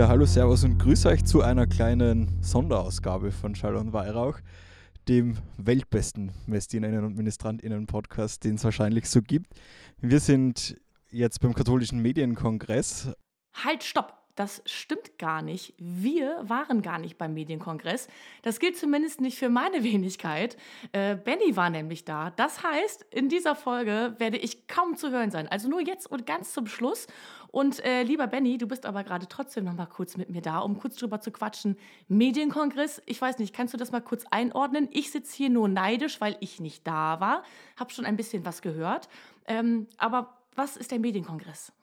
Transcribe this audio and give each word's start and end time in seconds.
Ja, 0.00 0.08
hallo, 0.08 0.24
Servus 0.24 0.64
und 0.64 0.78
grüße 0.78 1.06
euch 1.10 1.26
zu 1.26 1.42
einer 1.42 1.66
kleinen 1.66 2.42
Sonderausgabe 2.42 3.30
von 3.32 3.54
Schall 3.54 3.76
und 3.76 3.92
Weihrauch, 3.92 4.38
dem 5.08 5.36
weltbesten 5.58 6.32
Messdienerinnen 6.46 7.04
und 7.04 7.18
Ministrantinnen-Podcast, 7.18 8.42
den 8.44 8.54
es 8.54 8.64
wahrscheinlich 8.64 9.10
so 9.10 9.20
gibt. 9.20 9.52
Wir 9.98 10.18
sind 10.20 10.80
jetzt 11.10 11.40
beim 11.40 11.52
Katholischen 11.52 12.00
Medienkongress. 12.00 13.12
Halt, 13.52 13.84
stopp! 13.84 14.19
Das 14.40 14.62
stimmt 14.64 15.18
gar 15.18 15.42
nicht. 15.42 15.74
Wir 15.76 16.40
waren 16.48 16.80
gar 16.80 16.98
nicht 16.98 17.18
beim 17.18 17.34
Medienkongress. 17.34 18.08
Das 18.40 18.58
gilt 18.58 18.74
zumindest 18.74 19.20
nicht 19.20 19.38
für 19.38 19.50
meine 19.50 19.84
Wenigkeit. 19.84 20.56
Äh, 20.92 21.16
Benny 21.16 21.56
war 21.56 21.68
nämlich 21.68 22.06
da. 22.06 22.30
Das 22.30 22.62
heißt, 22.62 23.04
in 23.10 23.28
dieser 23.28 23.54
Folge 23.54 24.14
werde 24.16 24.38
ich 24.38 24.66
kaum 24.66 24.96
zu 24.96 25.10
hören 25.10 25.30
sein. 25.30 25.46
Also 25.46 25.68
nur 25.68 25.82
jetzt 25.82 26.10
und 26.10 26.24
ganz 26.24 26.54
zum 26.54 26.66
Schluss. 26.68 27.06
Und 27.48 27.84
äh, 27.84 28.02
lieber 28.02 28.28
Benny, 28.28 28.56
du 28.56 28.66
bist 28.66 28.86
aber 28.86 29.04
gerade 29.04 29.28
trotzdem 29.28 29.64
noch 29.64 29.74
mal 29.74 29.84
kurz 29.84 30.16
mit 30.16 30.30
mir 30.30 30.40
da, 30.40 30.60
um 30.60 30.78
kurz 30.78 30.96
drüber 30.96 31.20
zu 31.20 31.32
quatschen. 31.32 31.76
Medienkongress, 32.08 33.02
ich 33.04 33.20
weiß 33.20 33.40
nicht, 33.40 33.54
kannst 33.54 33.74
du 33.74 33.76
das 33.76 33.92
mal 33.92 34.00
kurz 34.00 34.24
einordnen? 34.30 34.88
Ich 34.90 35.10
sitze 35.10 35.36
hier 35.36 35.50
nur 35.50 35.68
neidisch, 35.68 36.18
weil 36.22 36.38
ich 36.40 36.60
nicht 36.60 36.86
da 36.86 37.20
war. 37.20 37.42
Habe 37.76 37.92
schon 37.92 38.06
ein 38.06 38.16
bisschen 38.16 38.46
was 38.46 38.62
gehört. 38.62 39.10
Ähm, 39.46 39.86
aber 39.98 40.38
was 40.54 40.78
ist 40.78 40.92
der 40.92 40.98
Medienkongress? 40.98 41.74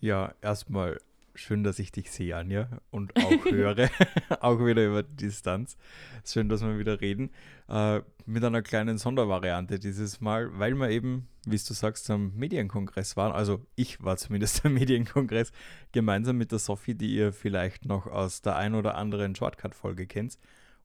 Ja, 0.00 0.34
erstmal 0.42 0.98
schön, 1.34 1.64
dass 1.64 1.78
ich 1.78 1.92
dich 1.92 2.10
sehe, 2.10 2.36
Anja, 2.36 2.68
und 2.90 3.14
auch 3.16 3.44
höre, 3.50 3.90
auch 4.40 4.64
wieder 4.64 4.86
über 4.86 5.02
Distanz. 5.02 5.76
Schön, 6.24 6.48
dass 6.48 6.62
wir 6.62 6.78
wieder 6.78 7.00
reden. 7.00 7.30
Äh, 7.68 8.02
mit 8.26 8.44
einer 8.44 8.62
kleinen 8.62 8.98
Sondervariante 8.98 9.78
dieses 9.78 10.20
Mal, 10.20 10.58
weil 10.58 10.74
wir 10.74 10.90
eben, 10.90 11.28
wie 11.46 11.56
du 11.56 11.74
sagst, 11.74 12.10
am 12.10 12.34
Medienkongress 12.36 13.16
waren. 13.16 13.32
Also 13.32 13.66
ich 13.76 14.02
war 14.02 14.16
zumindest 14.16 14.64
am 14.64 14.74
Medienkongress, 14.74 15.52
gemeinsam 15.92 16.38
mit 16.38 16.52
der 16.52 16.58
Sophie, 16.58 16.94
die 16.94 17.14
ihr 17.14 17.32
vielleicht 17.32 17.84
noch 17.84 18.06
aus 18.06 18.42
der 18.42 18.56
ein 18.56 18.74
oder 18.74 18.94
anderen 18.96 19.34
Shortcut-Folge 19.34 20.06
kennt, 20.06 20.38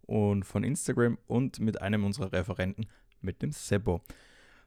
und 0.03 0.43
von 0.43 0.63
Instagram 0.63 1.19
und 1.27 1.59
mit 1.59 1.81
einem 1.81 2.03
unserer 2.03 2.31
Referenten, 2.33 2.87
mit 3.21 3.43
dem 3.43 3.51
Sebo. 3.51 4.01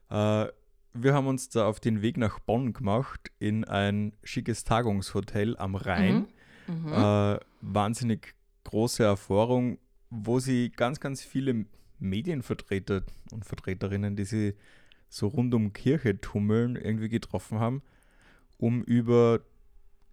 Äh, 0.09 0.47
wir 0.93 1.13
haben 1.13 1.27
uns 1.27 1.49
da 1.49 1.67
auf 1.67 1.79
den 1.79 2.01
Weg 2.01 2.17
nach 2.17 2.39
Bonn 2.39 2.73
gemacht, 2.73 3.31
in 3.39 3.63
ein 3.65 4.13
schickes 4.23 4.63
Tagungshotel 4.63 5.57
am 5.57 5.75
Rhein. 5.75 6.27
Mhm. 6.67 6.85
Mhm. 6.85 6.93
Äh, 6.93 7.39
wahnsinnig 7.61 8.35
große 8.63 9.03
Erfahrung, 9.03 9.79
wo 10.09 10.39
sie 10.39 10.69
ganz, 10.69 10.99
ganz 10.99 11.21
viele 11.21 11.65
Medienvertreter 11.99 13.03
und 13.31 13.45
Vertreterinnen, 13.45 14.15
die 14.15 14.25
sie 14.25 14.53
so 15.09 15.27
rund 15.27 15.53
um 15.53 15.73
Kirche 15.73 16.19
tummeln, 16.19 16.75
irgendwie 16.75 17.09
getroffen 17.09 17.59
haben, 17.59 17.81
um 18.57 18.83
über 18.83 19.41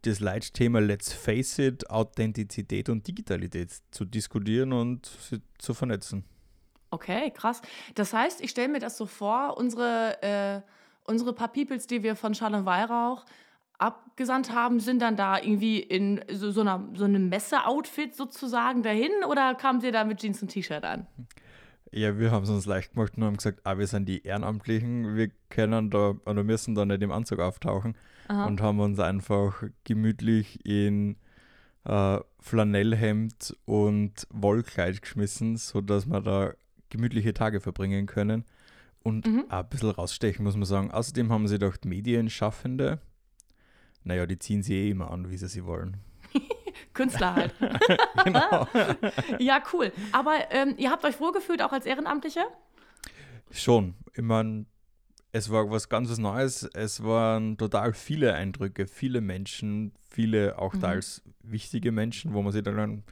das 0.02 0.20
Leitthema 0.20 0.78
Let's 0.78 1.12
Face 1.12 1.58
It, 1.58 1.90
Authentizität 1.90 2.88
und 2.88 3.06
Digitalität 3.06 3.70
zu 3.90 4.04
diskutieren 4.04 4.72
und 4.72 5.06
sie 5.06 5.40
zu 5.58 5.74
vernetzen. 5.74 6.24
Okay, 6.90 7.30
krass. 7.30 7.62
Das 7.94 8.12
heißt, 8.12 8.40
ich 8.40 8.50
stelle 8.50 8.68
mir 8.68 8.80
das 8.80 8.96
so 8.96 9.06
vor, 9.06 9.56
unsere, 9.56 10.22
äh, 10.22 10.60
unsere 11.04 11.32
paar 11.32 11.48
Peoples, 11.48 11.86
die 11.86 12.02
wir 12.02 12.16
von 12.16 12.32
und 12.32 12.64
Weihrauch 12.66 13.24
abgesandt 13.78 14.54
haben, 14.54 14.78
sind 14.78 15.00
dann 15.00 15.16
da 15.16 15.38
irgendwie 15.38 15.80
in 15.80 16.20
so, 16.30 16.50
so, 16.50 16.60
einer, 16.60 16.86
so 16.94 17.04
einem 17.04 17.28
Messe-Outfit 17.30 18.14
sozusagen 18.14 18.82
dahin 18.82 19.10
oder 19.28 19.54
kamen 19.54 19.80
sie 19.80 19.90
da 19.90 20.04
mit 20.04 20.20
Jeans 20.20 20.42
und 20.42 20.48
T-Shirt 20.48 20.84
an? 20.84 21.06
Ja, 21.92 22.18
wir 22.18 22.30
haben 22.30 22.44
es 22.44 22.50
uns 22.50 22.66
leicht 22.66 22.94
gemacht 22.94 23.14
und 23.16 23.24
haben 23.24 23.36
gesagt, 23.36 23.60
ah, 23.64 23.78
wir 23.78 23.86
sind 23.86 24.06
die 24.08 24.22
Ehrenamtlichen, 24.22 25.16
wir 25.16 25.30
können 25.48 25.90
da 25.90 26.14
oder 26.26 26.44
müssen 26.44 26.74
da 26.74 26.84
nicht 26.84 27.02
im 27.02 27.10
Anzug 27.10 27.40
auftauchen 27.40 27.96
Aha. 28.28 28.46
und 28.46 28.60
haben 28.60 28.78
uns 28.80 29.00
einfach 29.00 29.64
gemütlich 29.84 30.64
in 30.64 31.16
äh, 31.84 32.18
Flanellhemd 32.38 33.56
und 33.64 34.26
Wollkleid 34.30 35.02
geschmissen, 35.02 35.56
sodass 35.56 36.06
wir 36.06 36.20
da 36.20 36.52
gemütliche 36.90 37.32
Tage 37.32 37.60
verbringen 37.60 38.06
können 38.06 38.44
und 39.02 39.26
mhm. 39.26 39.44
ein 39.48 39.68
bisschen 39.68 39.90
rausstechen, 39.90 40.44
muss 40.44 40.56
man 40.56 40.64
sagen. 40.64 40.90
Außerdem 40.90 41.32
haben 41.32 41.48
sie 41.48 41.58
doch 41.58 41.76
Medienschaffende. 41.84 43.00
Naja, 44.04 44.26
die 44.26 44.38
ziehen 44.38 44.62
sie 44.62 44.74
eh 44.74 44.90
immer 44.90 45.10
an, 45.10 45.30
wie 45.30 45.36
sie 45.36 45.48
sie 45.48 45.64
wollen. 45.64 45.98
Künstler 46.92 47.34
halt. 47.34 47.54
genau. 48.24 48.66
ja, 49.38 49.62
cool. 49.72 49.92
Aber 50.12 50.50
ähm, 50.50 50.74
ihr 50.76 50.90
habt 50.90 51.04
euch 51.04 51.20
wohlgefühlt, 51.20 51.62
auch 51.62 51.72
als 51.72 51.86
Ehrenamtliche? 51.86 52.40
Schon. 53.50 53.94
Ich 54.14 54.22
meine, 54.22 54.66
es 55.32 55.50
war 55.50 55.70
was 55.70 55.88
ganz 55.88 56.16
Neues. 56.18 56.68
Es 56.74 57.02
waren 57.02 57.56
total 57.56 57.92
viele 57.92 58.34
Eindrücke, 58.34 58.86
viele 58.86 59.20
Menschen, 59.20 59.92
viele 60.10 60.58
auch 60.58 60.74
mhm. 60.74 60.80
teils 60.80 61.22
wichtige 61.42 61.92
Menschen, 61.92 62.32
wo 62.32 62.42
man 62.42 62.52
sich 62.52 62.62
dann 62.62 63.04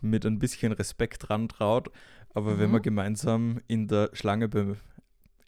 mit 0.00 0.24
ein 0.24 0.38
bisschen 0.38 0.72
Respekt 0.72 1.28
dran 1.28 1.48
traut. 1.48 1.90
Aber 2.38 2.54
mhm. 2.54 2.58
wenn 2.60 2.70
man 2.70 2.82
gemeinsam 2.82 3.60
in 3.66 3.88
der 3.88 4.10
Schlange 4.12 4.48
beim 4.48 4.76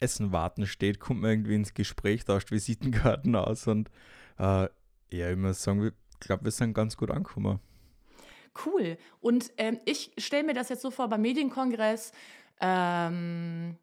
Essen 0.01 0.33
warten 0.33 0.67
steht, 0.67 0.99
kommt 0.99 1.21
man 1.21 1.31
irgendwie 1.31 1.55
ins 1.55 1.73
Gespräch, 1.73 2.25
tauscht 2.25 2.51
Visitenkarten 2.51 3.33
aus 3.35 3.65
und 3.67 3.89
äh, 4.37 4.67
ja, 5.09 5.29
ich 5.29 5.37
muss 5.37 5.63
sagen, 5.63 5.85
ich 5.85 6.19
glaube, 6.19 6.43
wir 6.43 6.51
sind 6.51 6.73
ganz 6.73 6.97
gut 6.97 7.09
angekommen. 7.09 7.59
Cool. 8.65 8.97
Und 9.21 9.51
ähm, 9.57 9.79
ich 9.85 10.11
stelle 10.17 10.43
mir 10.43 10.53
das 10.53 10.67
jetzt 10.67 10.81
so 10.81 10.91
vor 10.91 11.07
beim 11.07 11.21
Medienkongress. 11.21 12.11
Ähm, 12.59 13.77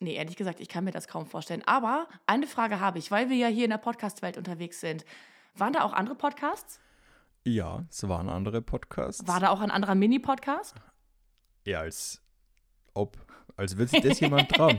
nee, 0.00 0.14
ehrlich 0.14 0.36
gesagt, 0.36 0.60
ich 0.60 0.68
kann 0.68 0.84
mir 0.84 0.92
das 0.92 1.08
kaum 1.08 1.26
vorstellen. 1.26 1.62
Aber 1.66 2.08
eine 2.26 2.46
Frage 2.46 2.80
habe 2.80 2.98
ich, 2.98 3.10
weil 3.10 3.28
wir 3.28 3.36
ja 3.36 3.48
hier 3.48 3.64
in 3.64 3.70
der 3.70 3.78
Podcast-Welt 3.78 4.38
unterwegs 4.38 4.80
sind. 4.80 5.04
Waren 5.54 5.74
da 5.74 5.84
auch 5.84 5.92
andere 5.92 6.14
Podcasts? 6.14 6.80
Ja, 7.44 7.84
es 7.90 8.08
waren 8.08 8.30
andere 8.30 8.62
Podcasts. 8.62 9.28
War 9.28 9.40
da 9.40 9.50
auch 9.50 9.60
ein 9.60 9.70
anderer 9.70 9.94
Mini-Podcast? 9.94 10.74
Ja, 11.66 11.80
als 11.80 12.22
ob, 12.94 13.16
als 13.56 13.76
würde 13.76 13.90
sich 13.90 14.00
das 14.00 14.20
jemand 14.20 14.50
trauen. 14.52 14.78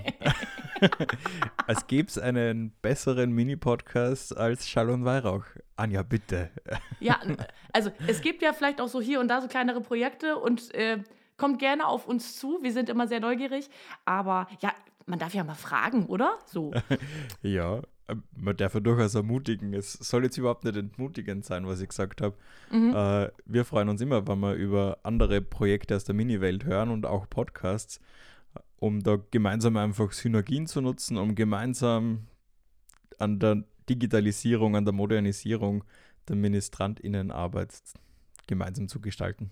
als 1.68 1.86
gäbe 1.88 2.08
es 2.08 2.18
einen 2.18 2.72
besseren 2.82 3.34
Mini-Podcast 3.34 4.38
als 4.38 4.70
Schall 4.70 4.90
und 4.90 5.04
Weihrauch. 5.04 5.44
Anja, 5.76 6.02
bitte. 6.02 6.50
ja, 7.02 7.20
also 7.74 7.92
es 8.08 8.22
gibt 8.22 8.42
ja 8.42 8.54
vielleicht 8.54 8.80
auch 8.80 8.88
so 8.88 9.02
hier 9.02 9.20
und 9.20 9.28
da 9.28 9.42
so 9.42 9.50
kleinere 9.50 9.82
Projekte 9.82 10.38
und 10.38 10.74
äh, 10.76 11.04
kommt 11.36 11.60
gerne 11.60 11.86
auf 11.86 12.08
uns 12.08 12.40
zu. 12.40 12.60
Wir 12.62 12.72
sind 12.72 12.88
immer 12.88 13.06
sehr 13.06 13.20
neugierig. 13.20 13.70
Aber 14.06 14.48
ja, 14.62 14.74
man 15.06 15.20
darf 15.20 15.34
ja 15.34 15.44
mal 15.44 15.56
fragen, 15.56 16.06
oder? 16.06 16.40
So. 16.46 16.72
ja, 17.42 17.82
man 18.36 18.56
darf 18.56 18.74
ja 18.74 18.80
durchaus 18.80 19.16
ermutigen. 19.16 19.74
Es 19.74 19.94
soll 19.94 20.24
jetzt 20.24 20.38
überhaupt 20.38 20.64
nicht 20.64 20.78
entmutigend 20.78 21.46
sein, 21.46 21.68
was 21.68 21.82
ich 21.82 21.90
gesagt 21.90 22.22
habe. 22.22 22.36
Mhm. 22.72 22.94
Äh, 22.96 23.30
wir 23.46 23.66
freuen 23.66 23.90
uns 23.90 24.02
immer, 24.02 24.28
wenn 24.28 24.40
wir 24.40 24.54
über 24.54 25.00
andere 25.04 25.42
Projekte 25.42 25.96
aus 25.96 26.06
der 26.06 26.16
Mini-Welt 26.16 26.66
hören 26.66 26.90
und 26.90 27.06
auch 27.06 27.30
Podcasts, 27.30 28.00
um 28.78 29.02
da 29.04 29.18
gemeinsam 29.32 29.78
einfach 29.78 30.12
Synergien 30.12 30.68
zu 30.68 30.82
nutzen, 30.82 31.18
um 31.18 31.36
gemeinsam 31.36 32.28
an 33.18 33.40
der 33.40 33.64
Digitalisierung, 33.90 34.76
an 34.76 34.86
der 34.86 34.94
Modernisierung 34.94 35.84
der 36.28 36.36
Ministrantinnenarbeit 36.36 37.70
gemeinsam 38.48 38.88
zu 38.88 39.02
gestalten. 39.02 39.52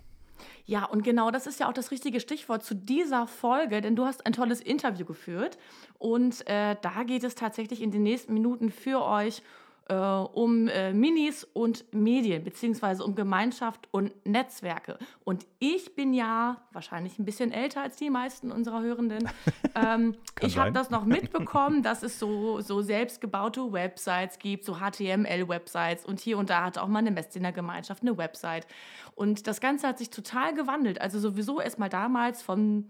Ja, 0.66 0.86
und 0.86 1.04
genau 1.04 1.32
das 1.32 1.48
ist 1.48 1.60
ja 1.60 1.70
auch 1.70 1.74
das 1.74 1.92
richtige 1.92 2.20
Stichwort 2.20 2.64
zu 2.64 2.76
dieser 2.76 3.28
Folge, 3.28 3.82
denn 3.82 3.96
du 3.96 4.06
hast 4.06 4.26
ein 4.26 4.34
tolles 4.34 4.62
Interview 4.62 5.06
geführt 5.06 5.58
und 6.00 6.48
äh, 6.48 6.76
da 6.82 7.04
geht 7.04 7.24
es 7.24 7.36
tatsächlich 7.36 7.82
in 7.82 7.92
den 7.92 8.04
nächsten 8.04 8.34
Minuten 8.34 8.72
für 8.72 9.04
euch 9.04 9.42
äh, 9.88 9.96
um 9.96 10.68
äh, 10.68 10.94
Minis 10.94 11.44
und 11.44 11.86
Medien, 11.94 12.44
beziehungsweise 12.44 13.04
um 13.04 13.14
Gemeinschaft 13.14 13.88
und 13.92 14.14
Netzwerke. 14.26 14.98
Und 15.24 15.46
ich 15.60 15.94
bin 15.96 16.14
ja 16.14 16.58
wahrscheinlich 16.72 17.20
ein 17.20 17.26
bisschen 17.26 17.52
älter 17.52 17.82
als 17.82 17.96
die 17.96 18.10
meisten 18.10 18.52
unserer 18.52 18.82
Hörenden. 18.82 19.30
Ähm, 19.78 20.16
ich 20.40 20.58
habe 20.58 20.72
das 20.72 20.90
noch 20.90 21.04
mitbekommen, 21.04 21.84
dass 21.84 22.02
es 22.02 22.18
so, 22.18 22.62
so 22.62 22.82
selbstgebaute 22.82 23.74
Websites 23.74 24.40
gibt, 24.40 24.64
so 24.64 24.76
HTML-Websites 24.76 26.06
und 26.06 26.22
hier 26.22 26.38
und 26.38 26.50
da 26.50 26.64
hat 26.64 26.78
auch 26.78 26.88
mal 26.88 27.00
eine 27.00 27.12
Messdiener 27.12 27.52
Gemeinschaft 27.52 28.02
eine 28.02 28.18
Website. 28.18 28.68
Und 29.16 29.48
das 29.48 29.60
Ganze 29.60 29.86
hat 29.90 29.98
sich 29.98 30.12
total 30.12 30.54
gewandelt. 30.54 31.02
Also 31.02 31.20
sowieso 31.20 31.60
erstmal 31.60 31.90
damals 31.90 32.42
von 32.42 32.90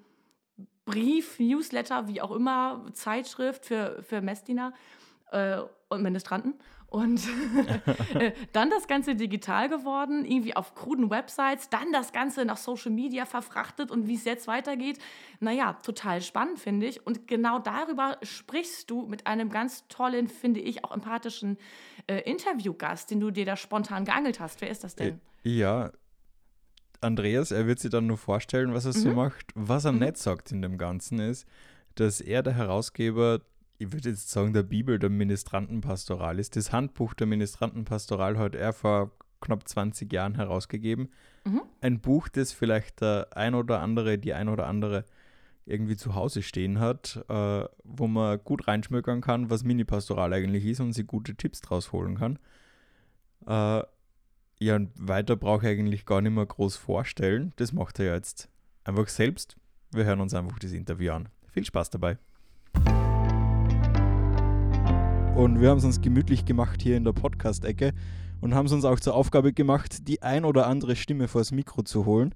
Brief, 0.86 1.40
Newsletter, 1.40 2.08
wie 2.08 2.22
auch 2.22 2.32
immer, 2.32 2.86
Zeitschrift 2.94 3.66
für, 3.66 4.04
für 4.04 4.22
Messdiener 4.22 4.72
äh, 5.32 5.58
und 5.90 6.04
Ministranten. 6.04 6.54
Und 6.96 7.28
äh, 8.14 8.32
dann 8.54 8.70
das 8.70 8.88
Ganze 8.88 9.16
digital 9.16 9.68
geworden, 9.68 10.24
irgendwie 10.24 10.56
auf 10.56 10.76
kruden 10.76 11.10
Websites, 11.10 11.68
dann 11.70 11.92
das 11.92 12.14
Ganze 12.14 12.46
nach 12.46 12.56
Social 12.56 12.90
Media 12.90 13.26
verfrachtet 13.26 13.92
und 13.92 14.08
wie 14.08 14.16
es 14.16 14.24
jetzt 14.24 14.48
weitergeht. 14.48 15.00
Naja, 15.42 15.74
total 15.84 16.22
spannend, 16.22 16.58
finde 16.58 16.86
ich. 16.86 17.06
Und 17.06 17.28
genau 17.28 17.60
darüber 17.60 18.18
sprichst 18.22 18.90
du 18.90 19.08
mit 19.08 19.28
einem 19.28 19.50
ganz 19.50 19.86
tollen, 19.90 20.30
finde 20.30 20.62
ich, 20.62 20.86
auch 20.86 20.94
empathischen 20.94 21.58
äh, 22.08 22.22
Interviewgast, 22.22 23.12
den 23.12 23.20
du 23.20 23.30
dir 23.30 23.46
da 23.46 23.58
spontan 23.58 24.06
geangelt 24.06 24.40
hast. 24.40 24.62
Wer 24.62 24.70
ist 24.70 24.86
das 24.86 24.96
denn? 24.96 25.20
Äh, 25.44 25.50
ja, 25.50 25.92
Andreas, 27.02 27.52
er 27.52 27.68
wird 27.68 27.80
sich 27.80 27.92
dann 27.92 28.08
nur 28.08 28.18
vorstellen, 28.18 28.74
was 28.74 28.86
er 28.86 28.96
mhm. 28.96 29.00
so 29.00 29.10
macht. 29.12 29.52
Was 29.54 29.84
er 29.84 29.92
mhm. 29.92 30.00
nicht 30.00 30.16
sagt 30.16 30.54
in 30.54 30.62
dem 30.62 30.78
Ganzen 30.78 31.20
ist, 31.20 31.46
dass 31.96 32.22
er 32.22 32.42
der 32.42 32.54
Herausgeber 32.54 33.42
ich 33.78 33.92
würde 33.92 34.10
jetzt 34.10 34.30
sagen, 34.30 34.54
der 34.54 34.64
Bibel 34.64 35.00
der 35.00 35.10
Ministrantenpastoral 35.10 36.40
ist. 36.40 36.56
Das 36.56 36.72
Handbuch 36.72 37.14
der 37.14 37.28
Ministrantenpastoral 37.28 38.38
hat 38.38 38.56
er 38.56 38.74
vor 38.74 39.12
knapp 39.42 39.68
20 39.68 40.12
Jahren 40.12 40.36
herausgegeben. 40.36 41.10
Mhm. 41.44 41.62
Ein 41.82 42.00
Buch, 42.00 42.30
das 42.30 42.52
vielleicht 42.52 43.02
der 43.02 43.28
ein 43.36 43.54
oder 43.54 43.82
andere, 43.82 44.18
die 44.18 44.34
ein 44.34 44.50
oder 44.50 44.68
andere 44.68 45.06
irgendwie 45.66 45.98
zu 45.98 46.16
Hause 46.16 46.44
stehen 46.44 46.80
hat, 46.80 47.24
äh, 47.28 47.66
wo 47.84 48.08
man 48.08 48.40
gut 48.44 48.68
reinschmökern 48.68 49.22
kann, 49.22 49.50
was 49.50 49.64
Mini-Pastoral 49.64 50.32
eigentlich 50.34 50.66
ist 50.66 50.80
und 50.80 50.94
sich 50.94 51.08
gute 51.08 51.36
Tipps 51.36 51.62
draus 51.62 51.92
holen 51.92 52.18
kann. 52.18 52.40
Äh, 53.48 53.84
ja, 54.60 54.76
und 54.76 54.92
weiter 54.96 55.36
brauche 55.36 55.66
ich 55.66 55.78
eigentlich 55.78 56.06
gar 56.06 56.22
nicht 56.22 56.32
mehr 56.32 56.46
groß 56.46 56.78
vorstellen. 56.78 57.52
Das 57.58 57.74
macht 57.74 58.00
er 58.00 58.06
ja 58.06 58.16
jetzt 58.16 58.50
einfach 58.84 59.08
selbst. 59.08 59.58
Wir 59.92 60.06
hören 60.06 60.22
uns 60.22 60.34
einfach 60.34 60.60
das 60.60 60.72
Interview 60.72 61.12
an. 61.12 61.30
Viel 61.52 61.66
Spaß 61.66 61.90
dabei. 61.90 62.18
Und 65.36 65.60
wir 65.60 65.70
haben 65.70 65.80
es 65.80 65.84
uns 65.84 66.00
gemütlich 66.00 66.46
gemacht 66.46 66.82
hier 66.82 66.96
in 66.96 67.04
der 67.04 67.12
Podcast-Ecke 67.12 67.92
und 68.40 68.56
haben 68.56 68.68
es 68.68 68.72
uns 68.72 68.86
auch 68.86 69.02
zur 69.02 69.16
Aufgabe 69.16 69.52
gemacht, 69.52 70.08
die 70.08 70.22
ein 70.22 70.46
oder 70.46 70.66
andere 70.66 70.96
Stimme 70.96 71.28
vors 71.28 71.52
Mikro 71.52 71.84
zu 71.84 72.06
holen. 72.06 72.34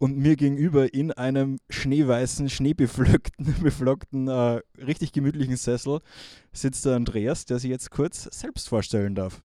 Und 0.00 0.16
mir 0.16 0.34
gegenüber 0.34 0.92
in 0.92 1.12
einem 1.12 1.58
schneeweißen, 1.68 2.48
schneebeflockten, 2.48 3.54
beflockten, 3.62 4.26
äh, 4.26 4.62
richtig 4.84 5.12
gemütlichen 5.12 5.56
Sessel 5.56 6.00
sitzt 6.52 6.86
der 6.86 6.96
Andreas, 6.96 7.44
der 7.44 7.60
sich 7.60 7.70
jetzt 7.70 7.92
kurz 7.92 8.24
selbst 8.24 8.68
vorstellen 8.68 9.14
darf. 9.14 9.42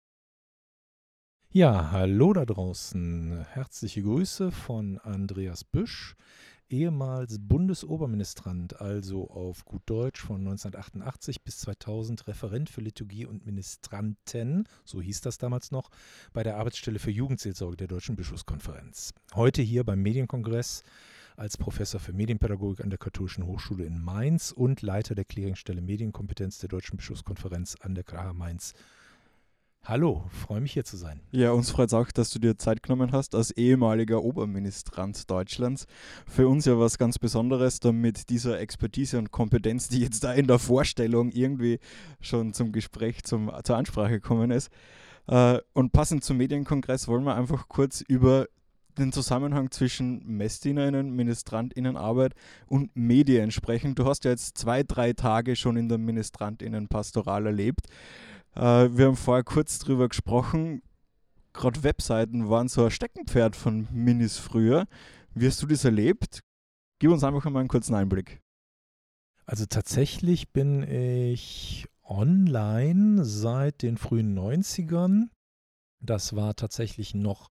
Ja, 1.52 1.92
hallo 1.92 2.32
da 2.32 2.46
draußen. 2.46 3.46
Herzliche 3.52 4.02
Grüße 4.02 4.52
von 4.52 4.98
Andreas 5.00 5.66
Büsch, 5.66 6.16
ehemals 6.70 7.38
Bundesoberministrant, 7.40 8.80
also 8.82 9.30
auf 9.30 9.66
gut 9.66 9.82
Deutsch 9.86 10.22
von 10.22 10.38
1988 10.38 11.44
bis 11.44 11.60
2000 11.60 12.28
Referent 12.28 12.70
für 12.70 12.82
Liturgie 12.82 13.26
und 13.26 13.46
Ministranten, 13.46 14.68
so 14.84 15.02
hieß 15.02 15.22
das 15.22 15.38
damals 15.38 15.72
noch, 15.72 15.90
bei 16.34 16.44
der 16.44 16.58
Arbeitsstelle 16.58 17.00
für 17.00 17.12
Jugendseelsorge 17.12 17.78
der 17.78 17.88
Deutschen 17.88 18.16
Bischofskonferenz. 18.16 19.14
Heute 19.36 19.62
hier 19.62 19.84
beim 19.84 20.02
Medienkongress 20.02 20.84
als 21.36 21.58
Professor 21.58 22.00
für 22.00 22.14
Medienpädagogik 22.14 22.84
an 22.84 22.90
der 22.90 23.00
Katholischen 23.00 23.46
Hochschule 23.46 23.86
in 23.86 24.00
Mainz 24.00 24.52
und 24.52 24.82
Leiter 24.82 25.16
der 25.16 25.26
Clearingstelle 25.26 25.82
Medienkompetenz 25.82 26.60
der 26.60 26.70
Deutschen 26.70 26.98
Bischofskonferenz 26.98 27.76
an 27.82 27.96
der 27.96 28.04
KH 28.04 28.34
Mainz 28.34 28.74
Hallo, 29.86 30.24
freue 30.30 30.62
mich 30.62 30.72
hier 30.72 30.86
zu 30.86 30.96
sein. 30.96 31.20
Ja, 31.32 31.52
uns 31.52 31.70
freut 31.70 31.88
es 31.88 31.94
auch, 31.94 32.10
dass 32.10 32.30
du 32.30 32.40
dir 32.40 32.58
Zeit 32.58 32.84
genommen 32.84 33.12
hast 33.12 33.36
als 33.36 33.52
ehemaliger 33.52 34.24
Oberministrant 34.24 35.30
Deutschlands. 35.30 35.88
Für 36.26 36.48
uns 36.48 36.64
ja 36.64 36.80
was 36.80 36.98
ganz 36.98 37.20
Besonderes, 37.20 37.82
damit 37.82 38.30
dieser 38.30 38.62
Expertise 38.62 39.18
und 39.18 39.32
Kompetenz, 39.32 39.90
die 39.90 40.00
jetzt 40.00 40.24
da 40.24 40.32
in 40.32 40.48
der 40.48 40.60
Vorstellung 40.60 41.32
irgendwie 41.32 41.80
schon 42.22 42.54
zum 42.54 42.72
Gespräch, 42.72 43.24
zum, 43.24 43.52
zur 43.66 43.76
Ansprache 43.76 44.22
gekommen 44.22 44.52
ist. 44.52 44.72
Äh, 45.28 45.60
und 45.74 45.92
passend 45.92 46.24
zum 46.24 46.38
Medienkongress 46.38 47.10
wollen 47.10 47.26
wir 47.26 47.36
einfach 47.36 47.68
kurz 47.68 48.00
über 48.00 48.48
den 48.98 49.12
Zusammenhang 49.12 49.70
zwischen 49.72 50.26
MessdienerInnen, 50.26 51.12
MinistrantInnenarbeit 51.12 52.36
und 52.68 52.96
Medien 52.96 53.52
sprechen. 53.52 53.96
Du 53.96 54.06
hast 54.06 54.24
ja 54.24 54.32
jetzt 54.32 54.58
zwei, 54.58 54.84
drei 54.84 55.12
Tage 55.12 55.58
schon 55.58 55.76
in 55.76 55.90
der 55.90 55.98
MinistrantInnenpastoral 55.98 57.48
erlebt. 57.48 57.88
Äh, 58.56 58.90
wir 58.96 59.08
haben 59.08 59.16
vorher 59.16 59.44
kurz 59.44 59.80
drüber 59.80 60.10
gesprochen. 60.10 60.82
Gerade 61.54 61.84
Webseiten 61.84 62.50
waren 62.50 62.68
so 62.68 62.86
ein 62.86 62.92
Steckenpferd 62.92 63.56
von 63.56 63.88
Minis 63.92 64.38
früher. 64.38 64.88
Wie 65.34 65.48
hast 65.48 65.62
du 65.62 65.68
das 65.68 65.86
erlebt? 65.86 66.42
Gib 67.00 67.12
uns 67.12 67.24
einfach 67.24 67.44
mal 67.50 67.60
einen 67.60 67.70
kurzen 67.70 67.96
Einblick. 67.96 68.42
Also 69.46 69.66
tatsächlich 69.66 70.52
bin 70.52 70.84
ich 70.84 71.88
online 72.04 73.26
seit 73.26 73.82
den 73.82 73.98
frühen 73.98 74.38
90ern. 74.38 75.30
Das 76.00 76.36
war 76.36 76.56
tatsächlich 76.56 77.14
noch 77.14 77.50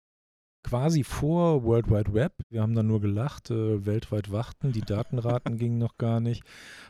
quasi 0.64 1.04
vor 1.04 1.62
World 1.62 1.90
Wide 1.90 2.12
Web. 2.14 2.32
Wir 2.50 2.62
haben 2.62 2.74
dann 2.74 2.86
nur 2.86 3.00
gelacht, 3.00 3.50
äh, 3.50 3.86
weltweit 3.86 4.32
warten, 4.32 4.72
die 4.72 4.80
Datenraten 4.80 5.56
gingen 5.58 5.78
noch 5.78 5.98
gar 5.98 6.20
nicht. 6.20 6.42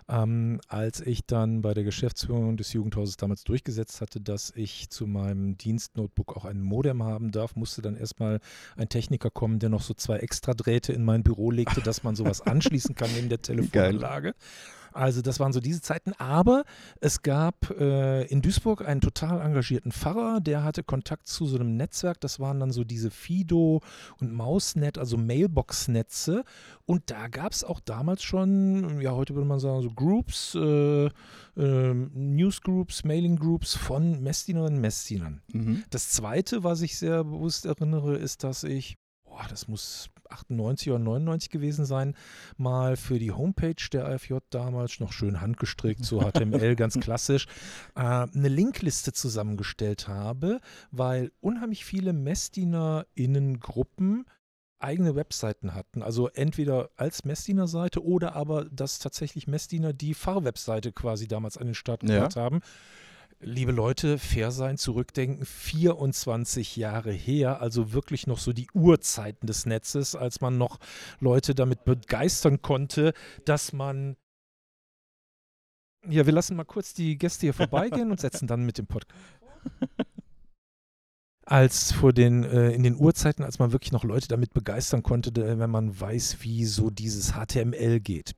Ähm, 0.09 0.61
als 0.69 1.01
ich 1.01 1.27
dann 1.27 1.61
bei 1.61 1.75
der 1.75 1.85
Geschäftsführung 1.85 2.57
des 2.57 2.73
Jugendhauses 2.73 3.17
damals 3.17 3.45
durchgesetzt 3.45 4.01
hatte, 4.01 4.21
dass 4.21 4.53
ich 4.55 4.89
zu 4.91 5.07
meinem 5.07 5.59
Dienstnotebook 5.59 6.37
auch 6.37 6.45
ein 6.45 6.61
Modem 6.61 7.03
haben 7.03 7.33
darf, 7.33 7.57
musste 7.57 7.83
dann 7.83 7.97
erstmal 7.97 8.41
ein 8.77 8.89
Techniker 8.89 9.31
kommen, 9.31 9.59
der 9.59 9.69
noch 9.69 9.83
so 9.83 9.93
zwei 9.93 10.19
Extradrähte 10.19 10.93
in 10.93 11.05
mein 11.05 11.23
Büro 11.23 11.51
legte, 11.51 11.83
dass 11.83 12.03
man 12.03 12.15
sowas 12.15 12.41
anschließen 12.47 12.95
kann 12.95 13.11
neben 13.15 13.29
der 13.29 13.43
Telefonanlage. 13.43 14.33
Geil. 14.33 14.35
Also 14.95 15.23
das 15.23 15.41
waren 15.41 15.53
so 15.53 15.61
diese 15.61 15.83
Zeiten. 15.83 16.13
Aber 16.15 16.65
es 17.01 17.23
gab 17.23 17.71
äh, 17.79 18.25
in 18.27 18.43
Duisburg 18.43 18.87
einen 18.87 19.01
total 19.01 19.41
engagierten 19.41 19.93
Pfarrer, 19.93 20.41
der 20.41 20.63
hatte 20.63 20.83
Kontakt 20.83 21.27
zu 21.27 21.47
so 21.47 21.57
einem 21.57 21.77
Netzwerk. 21.77 22.21
Das 22.21 22.41
waren 22.41 22.61
dann 22.61 22.71
so 22.71 22.85
diese 22.85 23.11
Fido 23.11 23.81
und 24.21 24.33
Mausnet, 24.33 24.99
also 24.99 25.17
Mailbox-Netze. 25.17 26.45
Und 26.87 27.11
da 27.11 27.29
gab 27.29 27.53
es 27.53 27.65
auch 27.65 27.81
damals 27.81 28.23
schon, 28.23 29.01
ja 29.01 29.13
heute 29.13 29.35
würde 29.35 29.49
man 29.49 29.61
sagen, 29.61 29.83
so 29.83 29.91
Groups, 29.91 30.55
äh, 30.55 31.07
äh, 31.07 31.11
Newsgroups, 31.57 33.05
Mailing-Groups 33.05 33.75
von 33.75 34.23
Messdienerinnen 34.23 34.77
und 34.77 34.81
Messdienern. 34.81 35.43
Mhm. 35.53 35.85
Das 35.91 36.11
Zweite, 36.11 36.65
was 36.65 36.83
ich 36.83 36.99
sehr 36.99 37.25
bewusst 37.25 37.67
erinnere, 37.67 38.17
ist, 38.17 38.45
dass 38.45 38.65
ich 38.65 38.97
boah, 39.35 39.47
das 39.49 39.69
muss 39.69 40.09
98 40.35 40.91
oder 40.91 40.99
99 40.99 41.49
gewesen 41.51 41.85
sein, 41.85 42.17
mal 42.57 42.97
für 42.97 43.19
die 43.19 43.33
Homepage 43.33 43.75
der 43.93 44.07
AFJ 44.07 44.37
damals, 44.51 45.01
noch 45.01 45.13
schön 45.13 45.41
handgestrickt, 45.41 46.05
so 46.05 46.21
HTML, 46.21 46.77
ganz 46.77 47.01
klassisch, 47.01 47.47
äh, 47.95 48.01
eine 48.01 48.49
Linkliste 48.49 49.13
zusammengestellt 49.13 50.09
habe, 50.09 50.61
weil 50.91 51.31
unheimlich 51.41 51.85
viele 51.85 52.13
Messdiener-Innengruppen 52.13 54.25
eigene 54.79 55.17
Webseiten 55.17 55.75
hatten. 55.75 56.03
Also 56.03 56.29
entweder 56.29 56.91
als 56.97 57.25
Messdiener-Seite 57.25 58.05
oder 58.05 58.37
aber, 58.37 58.67
dass 58.67 58.99
tatsächlich 58.99 59.47
Messdiener 59.47 59.95
die 59.95 60.15
Fahrwebseite 60.15 60.93
quasi 60.93 61.27
damals 61.27 61.57
an 61.57 61.69
den 61.69 61.75
Start 61.75 62.01
gebracht 62.01 62.37
ja. 62.37 62.43
haben 62.43 62.61
liebe 63.45 63.73
Leute, 63.73 64.19
fair 64.19 64.51
sein, 64.51 64.79
zurückdenken, 64.79 65.45
24 65.45 66.77
Jahre 66.77 67.13
her, 67.13 67.61
also 67.61 67.93
wirklich 67.93 68.27
noch 68.27 68.39
so 68.39 68.53
die 68.53 68.69
Urzeiten 68.73 69.47
des 69.47 69.67
Netzes, 69.67 70.17
als 70.17 70.41
man 70.41 70.59
noch 70.59 70.79
Leute 71.21 71.55
damit 71.55 71.85
begeistern 71.85 72.63
konnte, 72.63 73.13
dass 73.45 73.73
man 73.73 74.17
ja, 76.07 76.27
wir 76.27 76.35
lassen 76.35 76.57
mal 76.57 76.65
kurz 76.65 76.93
die 76.93 77.17
Gäste 77.17 77.47
hier 77.47 77.55
vorbeigehen 77.55 78.11
und 78.11 78.21
setzen 78.21 78.47
dann 78.47 78.67
mit 78.67 78.77
dem 78.77 78.87
Podcast. 78.87 79.19
Als 81.47 81.93
vor 81.93 82.13
den, 82.13 82.45
äh, 82.45 82.71
in 82.73 82.83
den 82.83 82.97
Urzeiten, 82.97 83.45
als 83.45 83.59
man 83.59 83.73
wirklich 83.73 83.93
noch 83.93 84.05
Leute 84.05 84.29
damit 84.29 84.53
begeistern 84.55 85.03
konnte, 85.03 85.33
wenn 85.35 85.71
man 85.71 85.99
weiß, 85.99 86.39
wie 86.41 86.65
so 86.65 86.91
dieses 86.91 87.33
HTML 87.33 88.01
geht. 88.01 88.35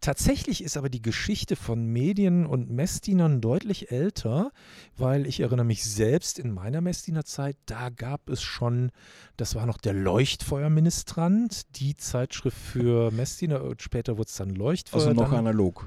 Tatsächlich 0.00 0.62
ist 0.64 0.76
aber 0.76 0.88
die 0.88 1.02
Geschichte 1.02 1.56
von 1.56 1.84
Medien 1.86 2.46
und 2.46 2.70
Messdienern 2.70 3.40
deutlich 3.40 3.90
älter, 3.90 4.50
weil 4.96 5.26
ich 5.26 5.40
erinnere 5.40 5.66
mich 5.66 5.84
selbst 5.84 6.38
in 6.38 6.52
meiner 6.52 6.80
Messdienerzeit, 6.80 7.56
da 7.66 7.90
gab 7.90 8.30
es 8.30 8.42
schon, 8.42 8.90
das 9.36 9.54
war 9.54 9.66
noch 9.66 9.78
der 9.78 9.92
Leuchtfeuerministrant, 9.92 11.76
die 11.76 11.96
Zeitschrift 11.96 12.56
für 12.56 13.10
Messdiener, 13.10 13.74
später 13.78 14.16
wurde 14.16 14.28
es 14.28 14.36
dann 14.36 14.50
Leuchtfeuer. 14.50 15.08
Also 15.08 15.12
noch 15.12 15.32
analog. 15.32 15.86